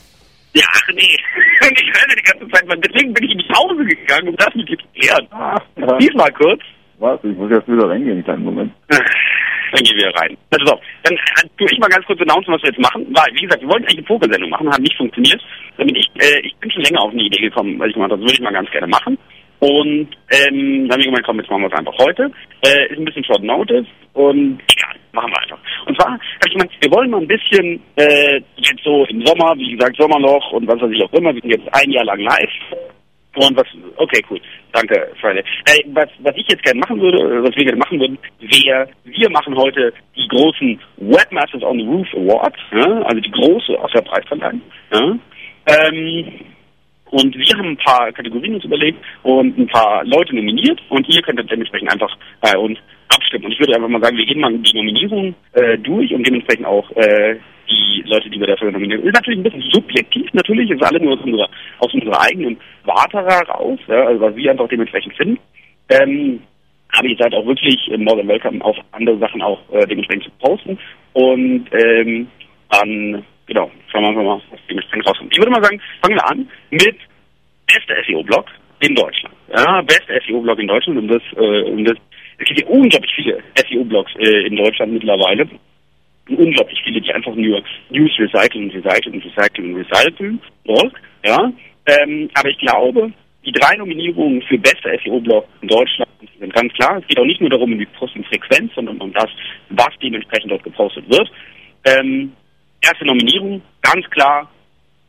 [0.54, 1.16] Ja, ach nee.
[1.62, 4.52] Ich renne die ganze Zeit, weil deswegen bin ich in die Pause gegangen, um das
[4.56, 5.28] mit dir zu klären.
[5.30, 5.98] Ja.
[5.98, 6.60] Diesmal kurz.
[7.00, 7.18] Was?
[7.24, 8.72] Ich muss erst wieder reingehen, einen kleinen Moment.
[9.72, 10.36] Dann gehen wir rein.
[10.50, 11.16] Also so, dann
[11.56, 13.06] tue ich mal ganz kurz announcen, was wir jetzt machen.
[13.10, 15.40] Weil, wie gesagt, wir wollten eigentlich eine Pokersendung machen, hat nicht funktioniert.
[15.76, 18.20] Damit ich, äh, ich bin schon länger auf eine Idee gekommen, weil ich habe, das
[18.20, 19.16] würde ich mal ganz gerne machen.
[19.60, 22.30] Und ähm, dann habe ich gemeint, komm, jetzt machen wir es einfach heute.
[22.64, 25.58] Äh, ist ein bisschen Short Notice und egal, machen wir einfach.
[25.86, 29.54] Und zwar habe ich gemeint, wir wollen mal ein bisschen äh, jetzt so im Sommer,
[29.56, 32.20] wie gesagt, Sommerloch und was weiß ich auch immer, wir sind jetzt ein Jahr lang
[32.20, 32.50] live.
[33.40, 33.66] Und was,
[33.96, 34.38] okay, cool.
[34.72, 35.42] Danke, Friday.
[35.64, 39.30] Äh, was, was ich jetzt gerne machen würde, was wir gerne machen würden, wäre, wir
[39.30, 44.02] machen heute die großen Webmasters on the Roof Awards, ja, also die große aus der
[44.02, 44.60] Preisverleihung.
[44.92, 45.18] Ja.
[45.66, 46.40] Ähm,
[47.06, 51.22] und wir haben ein paar Kategorien uns überlegt und ein paar Leute nominiert und ihr
[51.22, 52.78] könnt dann dementsprechend einfach bei uns
[53.08, 53.46] abstimmen.
[53.46, 56.66] Und ich würde einfach mal sagen, wir gehen mal die Nominierung äh, durch und dementsprechend
[56.66, 57.36] auch äh,
[57.70, 59.02] die Leute, die wir dafür nominieren.
[59.02, 62.58] Ist natürlich ein bisschen subjektiv, natürlich, ist alles nur aus unserer, aus unserer eigenen
[62.90, 65.38] Warte heraus, ja, also was wir einfach dementsprechend finden.
[65.90, 66.40] Ähm,
[66.92, 70.24] aber ihr seid auch wirklich äh, more than welcome, auf andere Sachen auch äh, dementsprechend
[70.24, 70.78] zu posten.
[71.12, 72.28] Und ähm,
[72.70, 75.32] dann, genau, schauen wir einfach mal, was dementsprechend rauskommt.
[75.32, 76.96] Ich würde mal sagen, fangen wir an mit
[77.66, 78.46] bester SEO-Blog
[78.80, 79.34] in Deutschland.
[79.56, 81.96] Ja, bester SEO-Blog in Deutschland und das, äh, und das,
[82.38, 85.48] es gibt ja unglaublich viele SEO-Blogs äh, in Deutschland mittlerweile.
[86.28, 90.40] Unglaublich viele, die einfach nur News recyceln und recyceln und recyceln und recyceln.
[90.64, 90.92] Blog,
[91.24, 91.52] ja.
[91.86, 93.12] Ähm, aber ich glaube,
[93.44, 96.98] die drei Nominierungen für bester SEO-Blog in Deutschland sind ganz klar.
[96.98, 99.28] Es geht auch nicht nur darum, um die Postenfrequenz, sondern um das,
[99.70, 101.30] was dementsprechend dort gepostet wird.
[101.84, 102.32] Ähm,
[102.82, 104.50] erste Nominierung, ganz klar,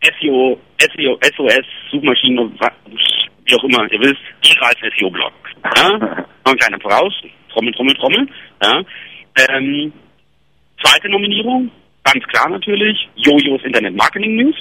[0.01, 2.57] SEO, SEO, SOS, Suchmaschinen,
[3.45, 5.33] wie auch immer, ihr wisst, ihre als SEO-Blog.
[5.75, 5.97] Ja?
[6.45, 7.13] Noch ein kleiner Voraus,
[7.49, 8.27] Trommel, Trommel, Trommel.
[8.63, 8.81] Ja?
[9.49, 9.91] Ähm,
[10.81, 11.69] zweite Nominierung,
[12.03, 14.55] ganz klar natürlich, Jojos Internet Marketing News.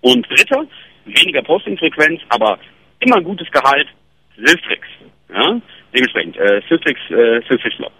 [0.00, 0.64] Und dritter,
[1.08, 2.58] weniger Posting-Frequenz, aber
[3.00, 3.88] immer gutes Gehalt,
[4.36, 4.86] Silstrix.
[5.32, 5.60] Ja?
[5.94, 7.92] Dementsprechend, äh, Silstrix, äh, Silstrix Blog.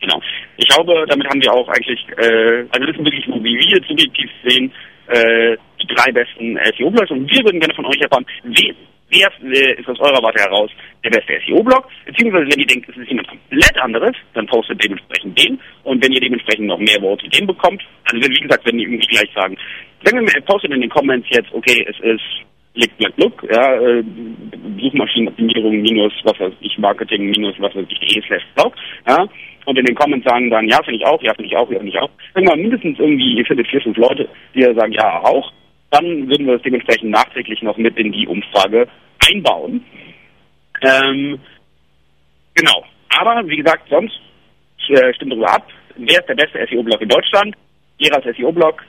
[0.00, 0.20] Genau.
[0.56, 3.84] Ich glaube, damit haben wir auch eigentlich, äh, also das sind wirklich so, wie wir
[3.86, 4.72] subjektiv sehen,
[5.08, 9.88] äh, die drei besten SEO-Blogs und wir würden gerne von euch erfahren, wer, wer ist
[9.88, 10.70] aus eurer Warte heraus
[11.04, 15.38] der beste SEO-Blog, beziehungsweise wenn ihr denkt, es ist jemand komplett anderes, dann postet dementsprechend
[15.38, 18.84] den und wenn ihr dementsprechend noch mehr Worte den bekommt, also wie gesagt, wenn die
[18.84, 19.56] irgendwie gleich sagen,
[20.02, 22.22] wenn wir postet in den Comments jetzt, okay, es ist
[22.74, 24.04] Lick, Black, Look, ja, äh,
[24.80, 28.74] Suchmaschinenoptimierung minus, was weiß ich, Marketing minus, was weiß ich, de slash Blog,
[29.08, 29.26] ja,
[29.66, 31.78] und in den Comments sagen dann, ja, finde ich auch, ja, finde ich auch, ja,
[31.78, 32.10] finde ich auch.
[32.34, 35.52] Wenn mal mindestens irgendwie, ihr findet vier, fünf Leute, die sagen, ja, auch,
[35.90, 38.88] dann würden wir es dementsprechend nachträglich noch mit in die Umfrage
[39.28, 39.84] einbauen.
[40.82, 41.38] Ähm,
[42.54, 42.84] genau.
[43.18, 44.18] Aber, wie gesagt, sonst
[44.88, 47.56] äh, stimmt darüber ab, wer ist der beste SEO-Blog in Deutschland?
[47.98, 48.82] Gerals SEO-Blog,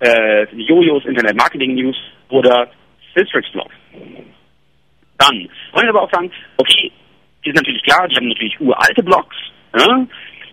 [0.00, 1.96] äh, Jojos Internet Marketing News
[2.28, 2.70] oder
[3.16, 3.70] Districts Blog.
[5.18, 6.92] Dann wollen wir aber auch sagen, okay,
[7.42, 9.36] ist natürlich klar, die haben natürlich uralte Blogs,
[9.76, 10.06] ja?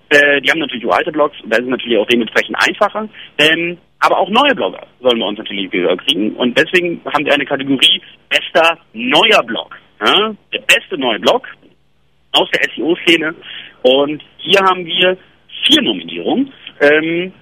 [0.09, 4.19] äh, die haben natürlich uralte Blogs, da ist es natürlich auch dementsprechend einfacher, ähm, aber
[4.19, 8.77] auch neue Blogger sollen wir uns natürlich kriegen und deswegen haben wir eine Kategorie bester
[8.93, 9.75] neuer Blog.
[9.99, 10.35] Ja?
[10.53, 11.47] Der beste neue Blog
[12.33, 13.35] aus der SEO-Szene
[13.83, 15.17] und hier haben wir
[15.65, 16.51] vier Nominierungen.
[16.81, 17.33] Ähm,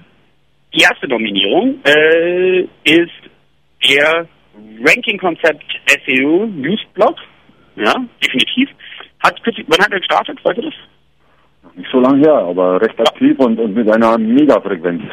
[0.73, 3.11] die erste Nominierung äh, ist
[3.89, 4.27] der
[4.85, 5.65] Ranking-Konzept
[6.05, 7.15] SEO Newsblog.
[7.75, 7.93] Ja,
[8.23, 8.69] definitiv.
[9.19, 10.39] Hat, wann hat er gestartet?
[10.43, 10.73] Weißt du das?
[11.75, 15.03] Nicht so lange her, aber recht aktiv und, und mit einer Mega-Frequenz.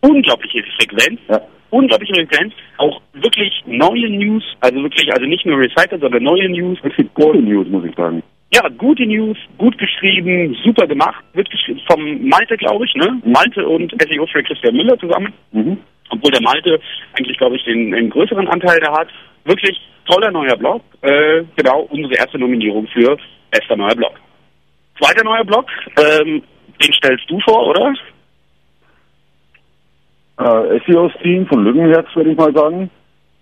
[0.00, 1.20] Unglaubliche Frequenz.
[1.28, 1.40] Ja.
[1.70, 2.54] Unglaubliche Frequenz.
[2.78, 4.42] Auch wirklich neue News.
[4.60, 6.82] Also wirklich, also nicht nur recycelt, sondern neue News.
[6.82, 8.22] Wirklich gute News, muss ich sagen.
[8.54, 11.24] Ja, gute News, gut geschrieben, super gemacht.
[11.32, 13.18] Wird geschrieben vom Malte, glaube ich, ne?
[13.24, 15.32] Malte und SEO für Christian Müller zusammen.
[15.52, 15.78] Mhm.
[16.10, 16.78] Obwohl der Malte
[17.14, 19.08] eigentlich, glaube ich, den, den größeren Anteil da hat.
[19.44, 20.82] Wirklich toller neuer Blog.
[21.00, 23.16] Äh, genau, unsere erste Nominierung für
[23.50, 24.12] bester neuer Blog.
[24.98, 26.42] Zweiter neuer Blog, ähm,
[26.82, 27.94] den stellst du vor, oder?
[30.38, 32.90] Äh, SEO-Team von Lückenherz, würde ich mal sagen.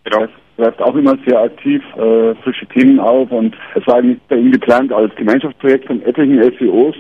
[0.05, 0.29] Genau.
[0.61, 4.53] Greift auch immer sehr aktiv äh, frische Themen auf und es war eigentlich bei ihm
[4.53, 6.97] geplant als Gemeinschaftsprojekt von etlichen SEOs,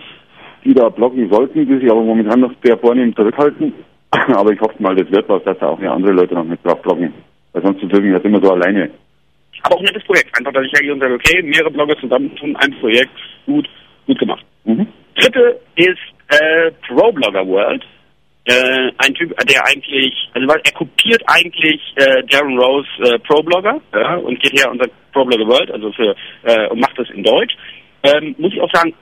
[0.65, 3.73] die da bloggen sollten, die sich aber momentan noch sehr vornehm zurückhalten.
[4.11, 6.83] aber ich hoffe mal, das wird was, dass da auch andere Leute noch mit drauf
[6.83, 7.13] bloggen.
[7.53, 8.91] Weil sonst sind wir immer so alleine.
[9.63, 10.37] Aber auch ein nettes Projekt.
[10.39, 13.69] Einfach, dass ich hergehe und sage, okay, mehrere Blogger zusammentun, ein Projekt, gut,
[14.07, 14.45] gut gemacht.
[14.65, 14.87] Mhm.
[15.17, 15.99] Dritte ist
[16.29, 17.85] äh, Pro Blogger World.
[18.47, 23.43] Äh, ein Typ, der eigentlich, also weil er kopiert eigentlich äh, Darren Rose äh, Pro
[23.43, 26.99] Blogger ja, und geht her und sagt Pro Blogger World, also für äh, und macht
[26.99, 27.55] das in Deutsch.
[28.03, 28.95] Ähm, muss ich auch sagen,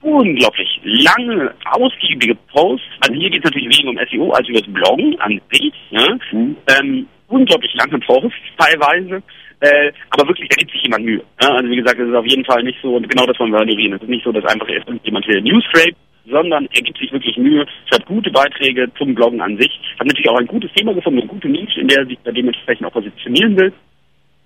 [0.00, 2.86] unglaublich lange, ausgiebige Posts.
[3.00, 5.74] Also hier geht es natürlich weniger um SEO als über das Bloggen an sich.
[5.90, 6.18] Ja?
[6.32, 6.56] Mhm.
[6.78, 9.22] Ähm, unglaublich lange Posts teilweise.
[9.60, 11.22] Äh, aber wirklich, da gibt sich jemand Mühe.
[11.42, 11.48] Ja?
[11.48, 13.60] Also wie gesagt, es ist auf jeden Fall nicht so, und genau das wollen wir
[13.60, 13.94] honorieren.
[13.94, 14.68] Es ist nicht so, dass einfach
[15.02, 15.96] jemand hier News scrape,
[16.30, 17.66] sondern er gibt sich wirklich Mühe.
[17.90, 19.70] Hat gute Beiträge zum Bloggen an sich.
[19.98, 22.32] Hat natürlich auch ein gutes Thema gefunden, eine gute Nische, in der er sich da
[22.32, 23.72] dementsprechend auch positionieren will.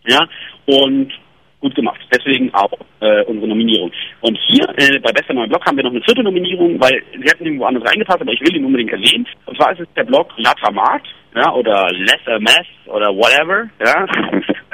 [0.06, 0.26] Ja,
[0.66, 1.12] und
[1.60, 2.00] gut gemacht.
[2.12, 3.92] Deswegen auch äh, unsere Nominierung.
[4.22, 7.28] Und hier äh, bei Bester Neuer Blog haben wir noch eine vierte Nominierung, weil sie
[7.28, 9.26] hätten irgendwo anders reingepasst, aber ich will ihn unbedingt erwähnen.
[9.46, 11.02] Und zwar ist es der Blog Latamat,
[11.34, 14.06] ja, oder Lesser Mess oder whatever, ja.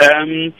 [0.22, 0.52] ähm,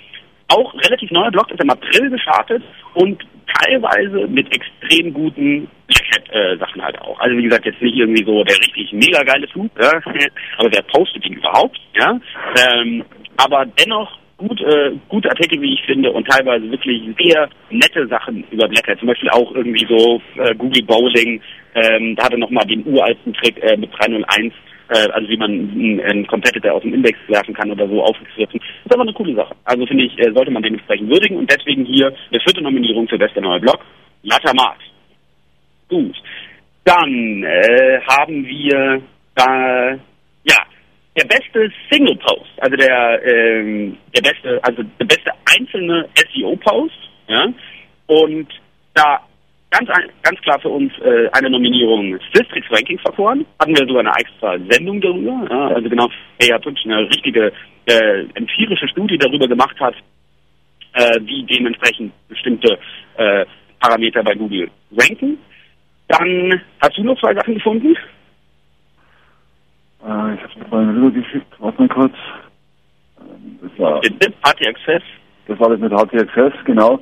[0.49, 2.63] auch relativ neuer Blog, ist im April gestartet
[2.95, 7.19] und teilweise mit extrem guten Blackhat-Sachen halt auch.
[7.21, 9.93] Also wie gesagt, jetzt nicht irgendwie so der richtig mega geile Typ, ja,
[10.59, 12.19] aber wer postet ihn überhaupt, ja.
[12.73, 13.05] Ähm,
[13.37, 18.45] aber dennoch gut, äh, gute Artikel, wie ich finde, und teilweise wirklich sehr nette Sachen
[18.51, 18.99] über Black Hat.
[18.99, 21.41] Zum Beispiel auch irgendwie so äh, Google Bowling,
[21.75, 24.53] ähm, da hat er nochmal den uralten Trick äh, mit 301,
[24.89, 28.61] äh, also wie man einen, einen Competitor aus dem Index werfen kann oder so aufgegriffen.
[28.61, 29.55] Das ist aber eine coole Sache.
[29.65, 33.19] Also finde ich, äh, sollte man dementsprechend würdigen und deswegen hier eine vierte Nominierung für
[33.19, 33.79] bester neuer Blog,
[34.23, 34.79] Latamat.
[35.89, 36.17] Gut.
[36.85, 39.03] Dann äh, haben wir
[39.35, 39.93] da,
[40.45, 40.63] ja,
[41.17, 46.99] der beste Single Post, also der ähm, der beste, also der beste einzelne SEO Post,
[47.27, 47.49] ja,
[48.07, 48.49] und
[48.95, 49.21] da
[49.77, 49.91] ganz
[50.23, 54.57] ganz klar für uns äh, eine Nominierung Systrix Rankings Faktoren, hatten wir sogar eine extra
[54.71, 56.09] Sendung darüber, ja, also genau,
[56.41, 57.53] der ja wirklich eine richtige
[57.87, 59.95] äh, empirische Studie darüber gemacht hat,
[60.95, 62.79] äh, wie dementsprechend bestimmte
[63.17, 63.45] äh,
[63.81, 65.39] Parameter bei Google ranken.
[66.09, 67.95] Dann hast du noch zwei Sachen gefunden?
[70.03, 72.15] Äh, ich habe mir vorhin rübergeschickt, warte mal kurz.
[73.21, 75.03] Ähm, Das war, HT Access.
[75.49, 77.01] das war das mit HTXS, genau.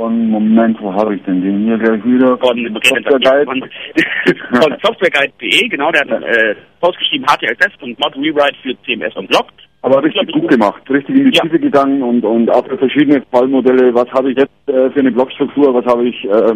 [0.00, 2.38] Von, Moment, wo habe ich denn den hier gleich wieder?
[2.38, 3.60] von, Software von,
[4.62, 9.48] von softwareguide.de, genau, der hat äh, ausgeschrieben HTXS und Mod Rewrite für CMS und Blog.
[9.82, 11.42] Aber richtig gut gemacht, richtig in die Ja.
[11.42, 13.92] Tiefe gegangen und, und auch für verschiedene Fallmodelle.
[13.92, 15.74] Was habe ich jetzt äh, für eine Blogstruktur?
[15.74, 16.54] Was habe ich äh,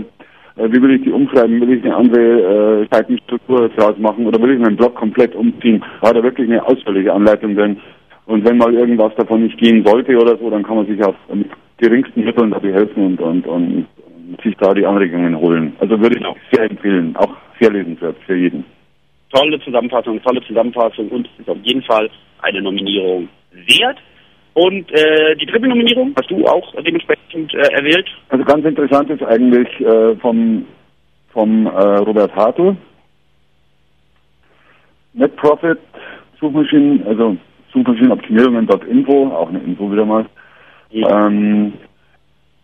[0.57, 4.41] äh, wie will ich die umschreiben, will ich eine andere äh, Seitenstruktur draus machen oder
[4.41, 5.85] will ich meinen Blog komplett umziehen?
[6.01, 7.79] War da wirklich eine ausführliche Anleitung drin.
[8.27, 11.15] Und wenn mal irgendwas davon nicht gehen sollte oder so, dann kann man sich auch
[11.33, 13.87] mit geringsten Mitteln dabei helfen und, und, und,
[14.27, 15.75] und sich da die Anregungen holen.
[15.79, 18.65] Also würde ich auch sehr empfehlen, auch sehr lesenswert für jeden.
[19.31, 22.09] Tolle Zusammenfassung, tolle Zusammenfassung und ist auf jeden Fall
[22.41, 23.99] eine Nominierung wert.
[24.55, 28.09] Und äh, die dritte Nominierung hast du auch dementsprechend äh, erwählt.
[28.29, 30.65] Also ganz interessant ist eigentlich äh, vom,
[31.33, 32.77] vom äh, Robert Hartl.
[35.15, 35.79] Net Profit
[36.41, 37.37] Suchmaschinen, also
[37.75, 40.25] Suchmaschinenoptimierungen.info, auch eine Info wieder mal.
[40.93, 41.75] Ähm,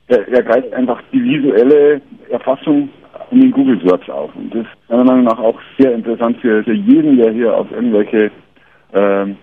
[0.06, 2.00] er, er greift einfach die visuelle
[2.30, 2.88] Erfassung
[3.30, 4.34] in den Google Search auf.
[4.34, 7.70] Und das ist meiner Meinung nach auch sehr interessant für, für jeden, der hier auf
[7.70, 8.30] irgendwelche
[8.94, 9.36] ähm,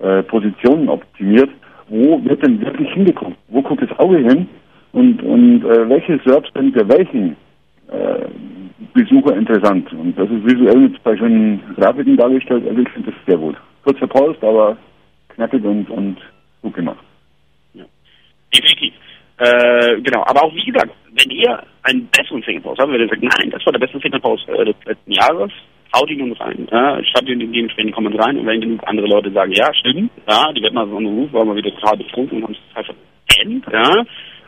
[0.00, 1.50] äh, Positionen optimiert.
[1.88, 3.36] Wo wird denn wirklich hingeguckt?
[3.48, 4.48] Wo guckt das Auge hin?
[4.92, 7.36] Und, und äh, welche Search sind für welchen
[7.88, 8.26] äh,
[8.94, 9.92] Besucher interessant?
[9.92, 12.64] Und das ist visuell mit zwei schönen Grafiken dargestellt.
[12.68, 13.56] Also ich finde das sehr gut.
[13.84, 14.76] Kurzer Post, aber
[15.34, 16.16] knackig und, und
[16.62, 17.04] gut gemacht.
[18.54, 18.94] Definitiv.
[19.38, 23.08] Äh, genau, aber auch wie gesagt, wenn ihr einen besseren Single Post habt, wenn ihr
[23.08, 25.50] sagt, nein, das war der beste Single Post äh, des letzten Jahres,
[25.94, 28.80] haut ihn nun rein, ja, schreibt ihn in den entsprechenden Comments rein und wenn genug
[28.86, 31.74] andere Leute sagen, ja, stimmt, ja, die werden mal so einen Ruf, weil wir wieder
[31.74, 32.94] total betrunken und haben es total
[33.26, 34.04] verpennt, ja,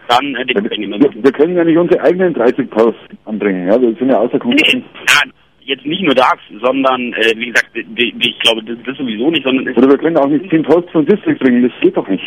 [0.09, 3.81] dann äh, den wir Wir, wir können ja nicht unsere eigenen 30 Posts anbringen, ja,
[3.81, 4.85] wir sind ja außer Konkurrenz.
[5.09, 5.31] Ja,
[5.67, 9.31] jetzt nicht nur das, sondern, äh, wie gesagt, die, die, ich glaube, das, das sowieso
[9.31, 12.09] nicht, sondern Oder wir können auch nicht 10 Posts von District bringen, das geht doch
[12.09, 12.25] nicht.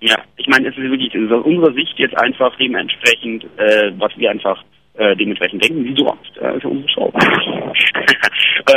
[0.00, 3.92] Ja, ich meine, es ist wirklich es ist aus unserer Sicht jetzt einfach dementsprechend, äh,
[3.98, 4.62] was wir einfach
[4.94, 7.12] äh, dementsprechend denken, wie so oft äh, für unsere Show.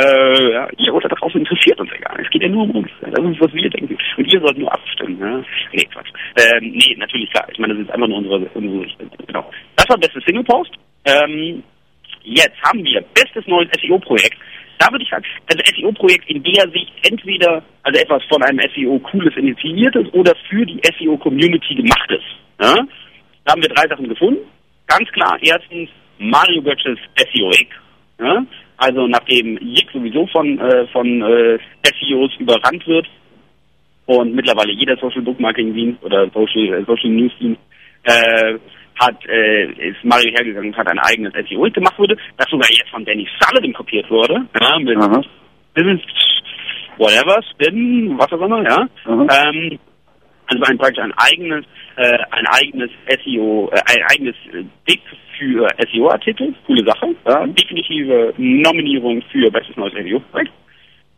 [0.00, 2.26] äh, ja, ihr oder draußen interessiert uns ja gar nicht.
[2.26, 2.90] Es geht ja nur um uns.
[3.00, 3.98] Das ist, was wir denken.
[4.16, 5.18] Und ihr sollt nur abstimmen.
[5.20, 5.44] Ja?
[5.72, 6.08] Nee, Quatsch.
[6.38, 7.46] Ähm, nee, natürlich klar.
[7.50, 8.96] Ich meine, das ist einfach nur unsere, unsere Sicht.
[9.26, 9.50] Genau.
[9.76, 10.72] Das war bestes Single-Post.
[11.04, 11.62] Ähm,
[12.26, 14.36] jetzt haben wir bestes neues SEO-Projekt.
[14.78, 18.98] Da würde ich sagen, also SEO-Projekt in der Sicht entweder also etwas von einem SEO
[18.98, 22.22] cooles initiiertes oder für die SEO-Community gemachtes.
[22.60, 22.76] Ja?
[23.44, 24.40] Da haben wir drei Sachen gefunden.
[24.86, 27.68] Ganz klar, erstens Mario Götzes SEO Egg.
[28.20, 28.44] Ja?
[28.76, 33.06] Also nachdem Jig sowieso von, äh, von äh, SEOs überrannt wird
[34.04, 37.60] und mittlerweile jeder Social Bookmarking Dienst oder Social, äh, Social News Dienst
[38.04, 38.58] äh,
[38.98, 42.90] hat, äh, ist Mario hergegangen und hat ein eigenes SEO gemacht wurde, das sogar jetzt
[42.90, 44.98] von Danny Sullivan kopiert wurde, ja, mit
[45.74, 46.00] Business,
[46.96, 48.86] whatever, Spin, was auch immer, ja.
[49.06, 49.78] Ähm,
[50.46, 51.64] also ein praktisch ein eigenes,
[51.96, 52.90] äh, ein eigenes
[53.24, 55.02] SEO, äh, ein eigenes äh, Dick
[55.38, 60.52] für SEO-Artikel, coole Sache, ja, definitive Nominierung für bestes neues SEO-Projekt.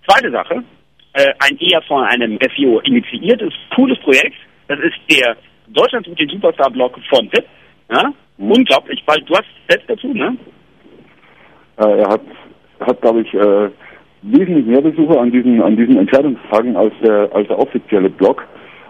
[0.08, 0.64] Zweite Sache,
[1.12, 5.36] äh, ein eher von einem SEO initiiertes, cooles Projekt, das ist der
[5.68, 7.44] Deutschland sucht den Superstar-Blog von Pip.
[7.90, 8.12] Ja?
[8.38, 10.36] Unglaublich, weil du hast selbst dazu, ne?
[11.78, 12.20] Äh, er hat,
[12.80, 13.70] hat glaube ich, äh,
[14.22, 18.44] wesentlich mehr Besucher an diesen, an diesen Entscheidungstagen als der, als der offizielle Blog.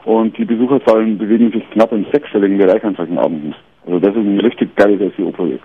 [0.05, 3.55] Und die Besucherzahlen bewegen sich knapp im sechsstelligen Bereich an solchen Abenden.
[3.87, 5.65] Also das ist ein richtig geiles SEO-Projekt.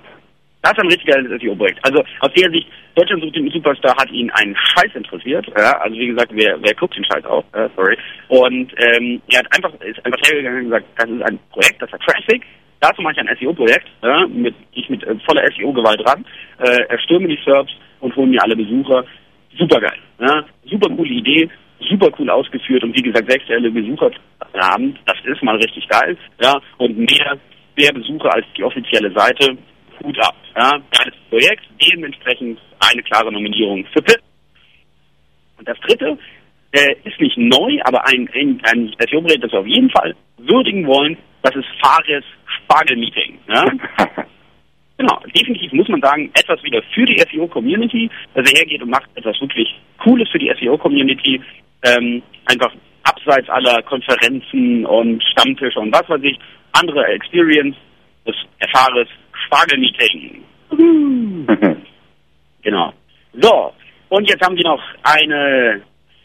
[0.61, 1.79] Das ist ein richtig geiles SEO-Projekt.
[1.83, 5.45] Also aus der Sicht, Deutschland sucht den Superstar hat ihn einen Scheiß interessiert.
[5.57, 5.77] Ja?
[5.79, 7.43] Also wie gesagt, wer, wer guckt den Scheiß auch?
[7.53, 7.97] Äh, sorry.
[8.29, 11.91] Und ähm, er hat einfach, ist einfach hergegangen und gesagt, das ist ein Projekt, das
[11.91, 12.43] hat Traffic.
[12.83, 16.25] Dazu mache ich ein SEO-Projekt, ja, mit, ich mit äh, voller SEO-Gewalt ran,
[16.59, 17.71] äh, erstürme die Serbs
[18.01, 19.05] und hole mir alle Besucher.
[19.57, 19.97] Super geil.
[20.19, 20.43] Ja?
[20.65, 24.11] Super coole Idee, super cool ausgeführt und wie gesagt, sechsstellige Besucher
[24.61, 26.17] haben, das ist mal richtig geil.
[26.41, 27.37] Ja, und mehr,
[27.77, 29.57] mehr Besucher als die offizielle Seite,
[30.03, 30.35] Hut ab.
[30.57, 32.59] Ja, geiles Projekt, dementsprechend
[32.91, 34.19] eine klare Nominierung für Pitt.
[35.57, 36.17] Und das dritte
[36.73, 40.85] äh, ist nicht neu, aber ein, ein, ein SEO-Projekt, das wir auf jeden Fall würdigen
[40.85, 42.25] wollen, das ist Fares
[42.73, 43.39] Spargel-Meeting.
[43.47, 43.71] Ja?
[44.95, 49.09] Genau, definitiv muss man sagen, etwas wieder für die SEO-Community, dass er hergeht und macht
[49.15, 49.67] etwas wirklich
[49.97, 51.41] Cooles für die SEO-Community,
[51.83, 52.71] ähm, einfach
[53.01, 56.37] abseits aller Konferenzen und Stammtische und was weiß ich,
[56.73, 57.75] andere Experience,
[58.23, 59.07] das erfahres
[59.45, 60.43] Spargel-Meeting.
[62.61, 62.93] genau.
[63.33, 63.73] So,
[64.09, 65.81] und jetzt haben wir noch eine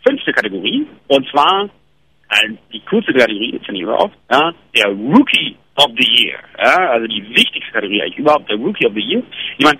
[0.06, 1.70] fünfte Kategorie, und zwar
[2.30, 6.38] äh, die coolste Kategorie, finde ich überhaupt, ja, der Rookie of the Year.
[6.58, 9.22] Ja, also die wichtigste Kategorie eigentlich überhaupt, der Rookie of the Year.
[9.58, 9.78] Ich meine,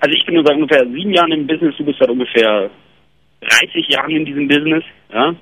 [0.00, 2.70] also ich bin nur seit ungefähr sieben Jahren im Business, du bist seit ungefähr
[3.40, 4.84] 30 Jahren in diesem Business.
[5.12, 5.34] Ja.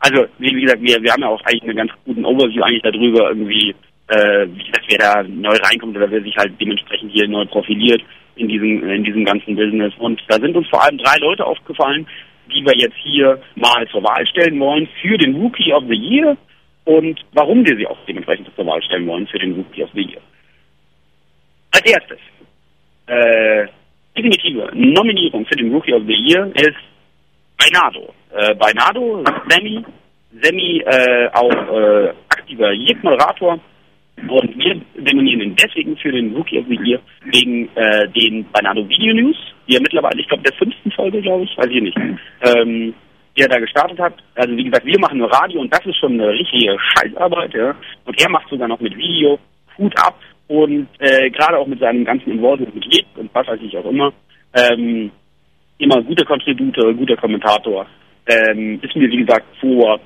[0.00, 3.28] Also, wie gesagt, wir, wir haben ja auch eigentlich einen ganz guten Overview eigentlich darüber,
[3.30, 3.74] irgendwie,
[4.08, 8.02] äh, wie gesagt, wer da neu reinkommt oder wer sich halt dementsprechend hier neu profiliert
[8.36, 9.94] in diesem, in diesem ganzen Business.
[9.98, 12.06] Und da sind uns vor allem drei Leute aufgefallen,
[12.52, 16.36] die wir jetzt hier mal zur Wahl stellen wollen für den Rookie of the Year
[16.84, 20.02] und warum wir sie auch dementsprechend zur Wahl stellen wollen für den Rookie of the
[20.02, 20.20] Year.
[21.72, 22.18] Als erstes
[23.06, 23.66] äh,
[24.16, 26.76] definitive Nominierung für den Rookie of the Year ist
[27.58, 28.12] Beinado.
[28.32, 29.84] Äh, Beinado, Sammy,
[30.42, 33.58] Sammy äh, auch äh, aktiver Jig-Moderator.
[34.28, 38.88] Und wir nominieren ihn deswegen für den Rookie of the Year wegen äh, den Beinado
[38.88, 41.98] Video News, die er mittlerweile, ich glaube, der fünften Folge, glaube ich, weiß ich nicht,
[42.42, 42.94] ähm,
[43.36, 44.14] die er da gestartet hat.
[44.34, 47.74] Also wie gesagt, wir machen nur Radio und das ist schon eine richtige Scheißarbeit, ja.
[48.04, 49.38] Und er macht sogar noch mit Video,
[49.76, 50.18] Hut ab
[50.48, 53.86] und äh, gerade auch mit seinem ganzen Involvement mit Lied und was weiß ich auch
[53.86, 54.12] immer.
[54.54, 55.10] Ähm,
[55.78, 57.86] immer guter Kontributor, guter Kommentator.
[58.26, 60.00] Ähm, ist mir, wie gesagt, vor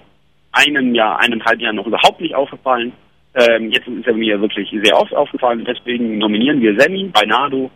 [0.53, 2.93] einem Jahr, eineinhalb Jahren noch überhaupt nicht aufgefallen.
[3.35, 5.64] Ähm, jetzt ist er mir wirklich sehr oft aufgefallen.
[5.64, 7.70] Deswegen nominieren wir Sammy Beinado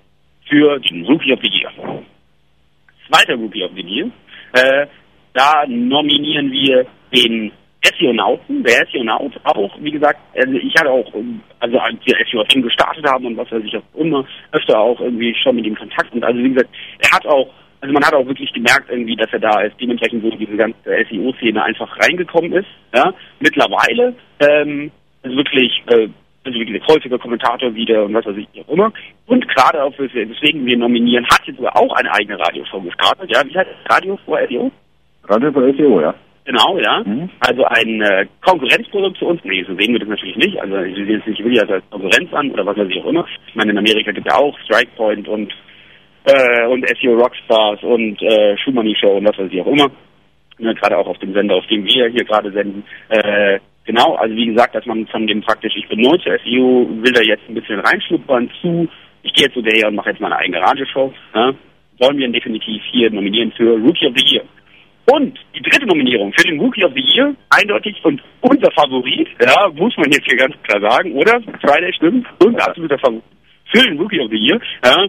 [0.49, 1.71] für den Rookie of the Year.
[3.09, 4.11] Zweiter Rookie of the Year.
[4.55, 4.87] Äh,
[5.35, 7.53] da nominieren wir den
[7.83, 8.63] SEO-Nauten.
[8.63, 11.13] Der SEO-Naut auch, wie gesagt, also ich hatte auch,
[11.61, 15.35] also als wir SEO-FM gestartet haben und was weiß ich auch immer, öfter auch irgendwie
[15.43, 16.13] schon mit ihm Kontakt.
[16.13, 16.71] Und also wie gesagt,
[17.01, 17.49] er hat auch
[17.83, 20.79] also man hat auch wirklich gemerkt irgendwie, dass er da ist, dementsprechend, wo diese ganze
[21.11, 22.69] SEO-Szene einfach reingekommen ist.
[22.95, 24.93] Ja, mittlerweile ähm,
[25.25, 26.09] ist wirklich, äh,
[26.45, 28.93] also gesagt, häufiger Kommentator wieder und was weiß ich auch immer.
[29.27, 33.29] Und gerade auch, deswegen wir nominieren, hat jetzt auch eine eigene Radioshow gestartet.
[33.35, 33.97] Ja, wie heißt das?
[33.97, 34.71] Radio vor SEO?
[35.29, 36.15] Radio für SEO, ja.
[36.45, 37.05] Genau, ja.
[37.41, 39.41] Also ein äh, Konkurrenzprodukt zu uns.
[39.45, 40.59] Nee, so sehen wir das natürlich nicht.
[40.61, 43.25] Also wir sehen es nicht wirklich als Konkurrenz an oder was weiß ich auch immer.
[43.47, 45.53] Ich meine, in Amerika gibt es ja auch Strikepoint und
[46.25, 49.91] äh, und SEO Rockstars und äh, Schumanni Show und was weiß ich auch immer.
[50.59, 52.85] Ne, gerade auch auf dem Sender, auf dem wir hier gerade senden.
[53.09, 56.89] Äh, genau, also wie gesagt, dass man von dem praktisch, ich bin neu zu SEO,
[57.03, 58.89] will da jetzt ein bisschen reinschnuppern zu,
[59.23, 61.13] ich gehe jetzt zu der und mache jetzt meine eigene Radioshow.
[61.35, 61.53] Ja,
[61.99, 64.45] wollen wir ihn definitiv hier nominieren für Rookie of the Year.
[65.07, 69.69] Und die dritte Nominierung für den Rookie of the Year, eindeutig und unser Favorit, ja,
[69.75, 71.41] muss man jetzt hier ganz klar sagen, oder?
[71.61, 73.25] Friday stimmt, unser absoluter Favorit
[73.73, 75.07] für den Rookie of the Year, ja,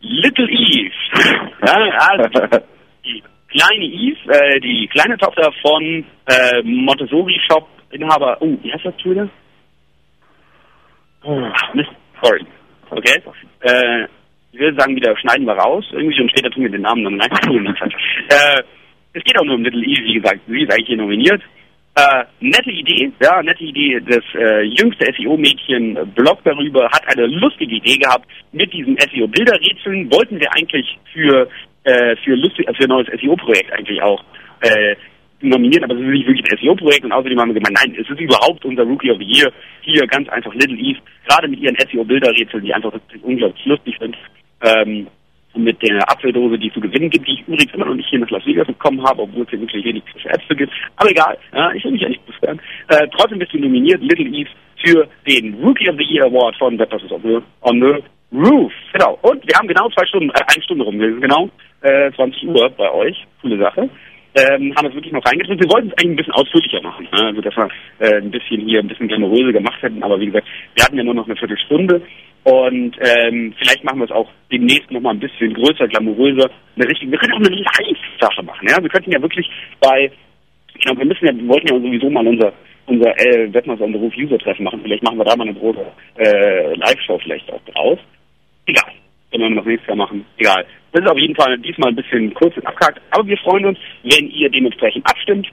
[0.00, 0.92] Little Eve.
[1.66, 1.74] Ja,
[2.10, 2.28] also
[3.04, 8.36] die kleine Eve, äh, die kleine Tochter von äh, Montessori Shop Inhaber.
[8.40, 9.28] Oh, wie heißt das wieder?
[11.22, 11.90] Oh, Mist,
[12.22, 12.44] sorry.
[12.90, 13.22] Okay.
[13.62, 14.04] Äh,
[14.52, 15.84] ich will sagen, wieder schneiden wir raus.
[15.92, 17.74] Irgendwie und später tun wir den Namen dann rein.
[18.28, 18.62] äh,
[19.14, 20.40] es geht auch nur um Little Eve, wie gesagt.
[20.46, 21.40] Sie ist eigentlich hier nominiert.
[21.96, 24.00] Äh, nette Idee, ja, nette Idee.
[24.04, 30.10] Das äh, jüngste SEO-Mädchen äh, bloggt darüber, hat eine lustige Idee gehabt mit diesen SEO-Bilderrätseln.
[30.10, 31.48] Wollten wir eigentlich für
[31.84, 34.24] äh, für lustig, für ein neues SEO-Projekt eigentlich auch
[34.60, 34.96] äh,
[35.40, 38.10] nominieren, aber es ist nicht wirklich ein SEO-Projekt und außerdem haben wir gemeint, nein, es
[38.10, 39.52] ist überhaupt unser Rookie of the Year.
[39.82, 40.98] Hier ganz einfach Little Eve,
[41.28, 42.92] gerade mit ihren SEO-Bilderrätseln, die einfach
[43.22, 44.16] unglaublich lustig sind.
[44.62, 45.06] Ähm,
[45.56, 48.30] mit der Apfeldose, die zu gewinnen gibt, die ich übrigens immer noch nicht hier nach
[48.30, 50.72] Las Vegas bekommen habe, obwohl es hier wirklich wenig frische Äpfel gibt.
[50.96, 52.60] Aber egal, ja, ich will mich ja nicht beschweren.
[52.88, 54.50] Äh, trotzdem bist du nominiert, Little Eve,
[54.84, 58.02] für den Rookie of the Year Award von That on the, on the
[58.32, 58.72] Roof.
[58.92, 59.18] Genau.
[59.22, 61.48] Und wir haben genau zwei Stunden, äh, eine Stunde rum, genau
[61.82, 63.16] äh, 20 Uhr bei euch.
[63.40, 63.88] Coole Sache.
[64.36, 65.62] Ähm, haben es wirklich noch reingedrückt.
[65.62, 67.26] Wir wollten es eigentlich ein bisschen ausführlicher machen, ne?
[67.26, 67.68] also dass wir
[68.00, 71.04] äh, ein bisschen hier ein bisschen glamouröser gemacht hätten, aber wie gesagt, wir hatten ja
[71.04, 72.02] nur noch eine Viertelstunde
[72.44, 76.50] und ähm, vielleicht machen wir es auch demnächst noch mal ein bisschen größer, glamouröser.
[76.76, 78.82] Eine richtig, wir können auch eine Live-Sache machen, ja.
[78.82, 80.10] Wir könnten ja wirklich bei,
[80.80, 82.52] genau, wir müssen ja, wir wollten ja sowieso mal unser
[82.86, 84.80] unser äh, Webmaster on the Roof User Treffen machen.
[84.82, 85.80] Vielleicht machen wir da mal eine große
[86.18, 87.98] äh, Live-Show vielleicht auch draus.
[88.66, 88.92] Egal.
[89.30, 90.24] Können wir noch nächstes Jahr machen.
[90.38, 90.66] Egal.
[90.92, 93.00] Das ist auf jeden Fall diesmal ein bisschen kurz und abgehakt.
[93.10, 95.48] Aber wir freuen uns, wenn ihr dementsprechend abstimmt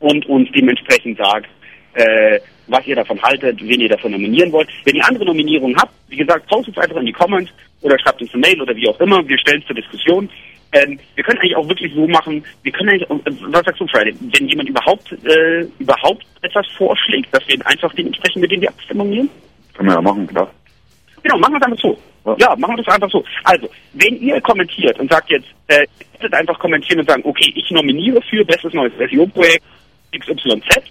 [0.00, 1.48] und uns dementsprechend sagt,
[1.96, 4.68] äh, was ihr davon haltet, wen ihr davon nominieren wollt.
[4.84, 8.20] Wenn ihr andere Nominierungen habt, wie gesagt, postet es einfach in die Comments oder schreibt
[8.20, 9.26] uns eine Mail oder wie auch immer.
[9.26, 10.28] Wir stellen es zur Diskussion.
[10.72, 13.86] Ähm, wir können eigentlich auch wirklich so machen, wir können eigentlich, äh, was sagst du,
[13.86, 18.68] Friday, wenn jemand überhaupt, äh, überhaupt etwas vorschlägt, dass wir einfach dementsprechend mit in die
[18.68, 19.30] Abstimmung gehen?
[19.74, 20.50] Können wir ja machen, klar.
[21.22, 21.98] Genau, machen wir es einfach so.
[22.38, 23.24] Ja, machen wir das einfach so.
[23.44, 25.86] Also, wenn ihr kommentiert und sagt jetzt, äh,
[26.32, 29.62] einfach kommentieren und sagen, okay, ich nominiere für bestes neues SEO-Projekt
[30.12, 30.82] XYZ,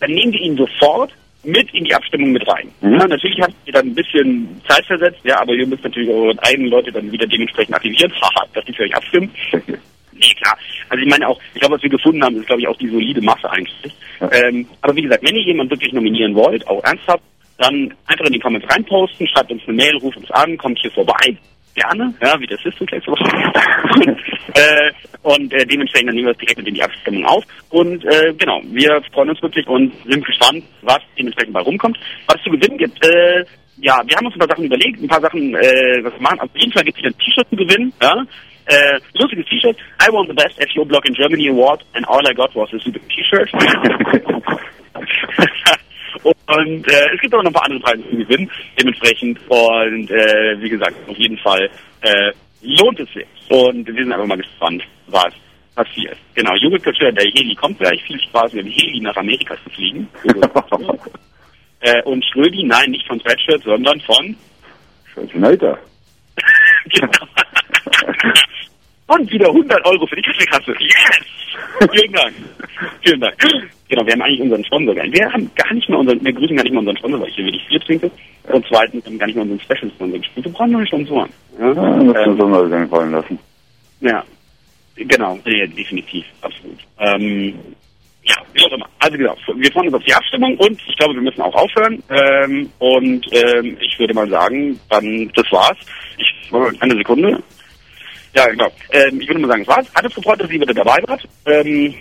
[0.00, 2.70] dann nehmen wir ihn sofort mit in die Abstimmung mit rein.
[2.80, 2.98] Mhm.
[2.98, 6.34] Ja, natürlich habt ihr dann ein bisschen Zeit versetzt, ja, aber ihr müsst natürlich eure
[6.42, 9.30] eigenen Leute dann wieder dementsprechend aktivieren, haha, dass die für euch abstimmen.
[10.20, 10.54] Nee, klar.
[10.90, 12.90] Also ich meine auch, ich glaube, was wir gefunden haben, ist, glaube ich, auch die
[12.90, 13.94] solide Masse eigentlich.
[14.30, 17.22] Ähm, aber wie gesagt, wenn ihr jemanden wirklich nominieren wollt, auch ernsthaft,
[17.56, 20.90] dann einfach in die Comments reinposten, schreibt uns eine Mail, ruft uns an, kommt hier
[20.90, 21.36] vorbei.
[21.74, 23.00] Gerne, ja, wie das ist, und, äh,
[25.22, 27.44] und äh, dementsprechend dann nehmen wir es direkt mit in die Abstimmung auf.
[27.70, 31.98] Und äh, genau, wir freuen uns wirklich und sind gespannt, was dementsprechend bei rumkommt.
[32.26, 33.44] Was es zu gewinnen gibt, äh,
[33.76, 36.40] ja, wir haben uns ein paar Sachen überlegt, ein paar Sachen, äh, was wir machen.
[36.40, 38.26] Auf jeden Fall gibt es wieder ein T-Shirt zu gewinnen, ja.
[38.66, 39.76] Äh, lustiges T-Shirt.
[40.02, 42.78] I won the best SEO blog in Germany award and all I got was a
[42.78, 43.50] super T-Shirt.
[46.22, 49.38] Und äh, es gibt auch noch ein paar andere Preise zu gewinnen, dementsprechend.
[49.48, 51.70] Und äh, wie gesagt, auf jeden Fall
[52.02, 53.26] äh, lohnt es sich.
[53.48, 55.32] Und wir sind einfach mal gespannt, was
[55.74, 56.16] passiert.
[56.34, 58.02] Genau, Jugend Couture, der Heli kommt gleich.
[58.04, 60.08] Viel Spaß, mit dem Heli nach Amerika zu fliegen.
[61.80, 64.36] äh, und Schrödi, nein, nicht von Spreadshirt, sondern von
[65.12, 65.78] Schwarzenegger.
[66.92, 67.08] genau.
[69.10, 70.72] Und wieder 100 Euro für die Kaffeekasse.
[70.78, 71.90] Yes!
[71.92, 72.34] Vielen Dank.
[73.02, 73.34] Vielen Dank.
[73.88, 75.18] Genau, wir haben eigentlich unseren Sponsor gar nicht.
[75.18, 77.34] Wir haben gar nicht mehr unseren, wir grüßen gar nicht mehr unseren Sponsor, weil ich
[77.34, 78.10] hier wirklich Bier trinke.
[78.44, 80.46] Und zweitens haben wir gar nicht mehr unseren Special Sponsor gespielt.
[80.46, 81.30] Wir brauchen neue Sponsoren.
[81.58, 83.38] Ja, Ja, das ähm, muss man mal einfallen lassen.
[84.00, 84.24] ja.
[84.94, 86.78] genau, ja, definitiv, absolut.
[87.00, 87.54] Ähm,
[88.22, 88.88] ja, wie auch immer.
[89.00, 92.00] Also genau, wir freuen uns auf die Abstimmung und ich glaube, wir müssen auch aufhören.
[92.10, 95.78] Ähm, und ähm, ich würde mal sagen, dann das war's.
[96.16, 97.42] Ich eine Sekunde.
[98.34, 98.68] Ja, genau.
[98.92, 99.86] Ähm, ich würde mal sagen, das war's.
[99.94, 101.26] Hat es gefreut, dass ihr wieder dabei wart.
[101.46, 101.94] Ähm,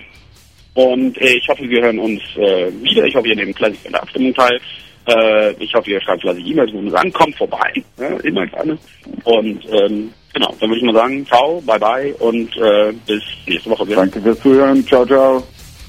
[0.75, 3.05] und äh, ich hoffe, wir hören uns äh, wieder.
[3.05, 4.59] Ich hoffe, ihr nehmt fleißig an der Abstimmung teil.
[5.07, 7.73] Äh, ich hoffe, ihr schreibt fleißig E-Mails, wo sagen, kommt vorbei.
[7.97, 8.77] Ja, immer gerne.
[9.23, 13.69] Und ähm, genau, dann würde ich mal sagen, ciao, bye bye und äh, bis nächste
[13.71, 13.97] Woche wieder.
[13.97, 14.85] Danke fürs Zuhören.
[14.85, 15.43] Ciao, ciao.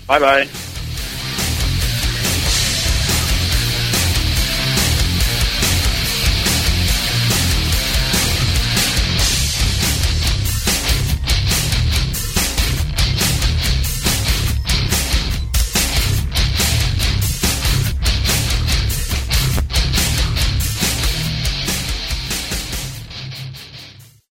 [0.06, 0.79] Bye bye.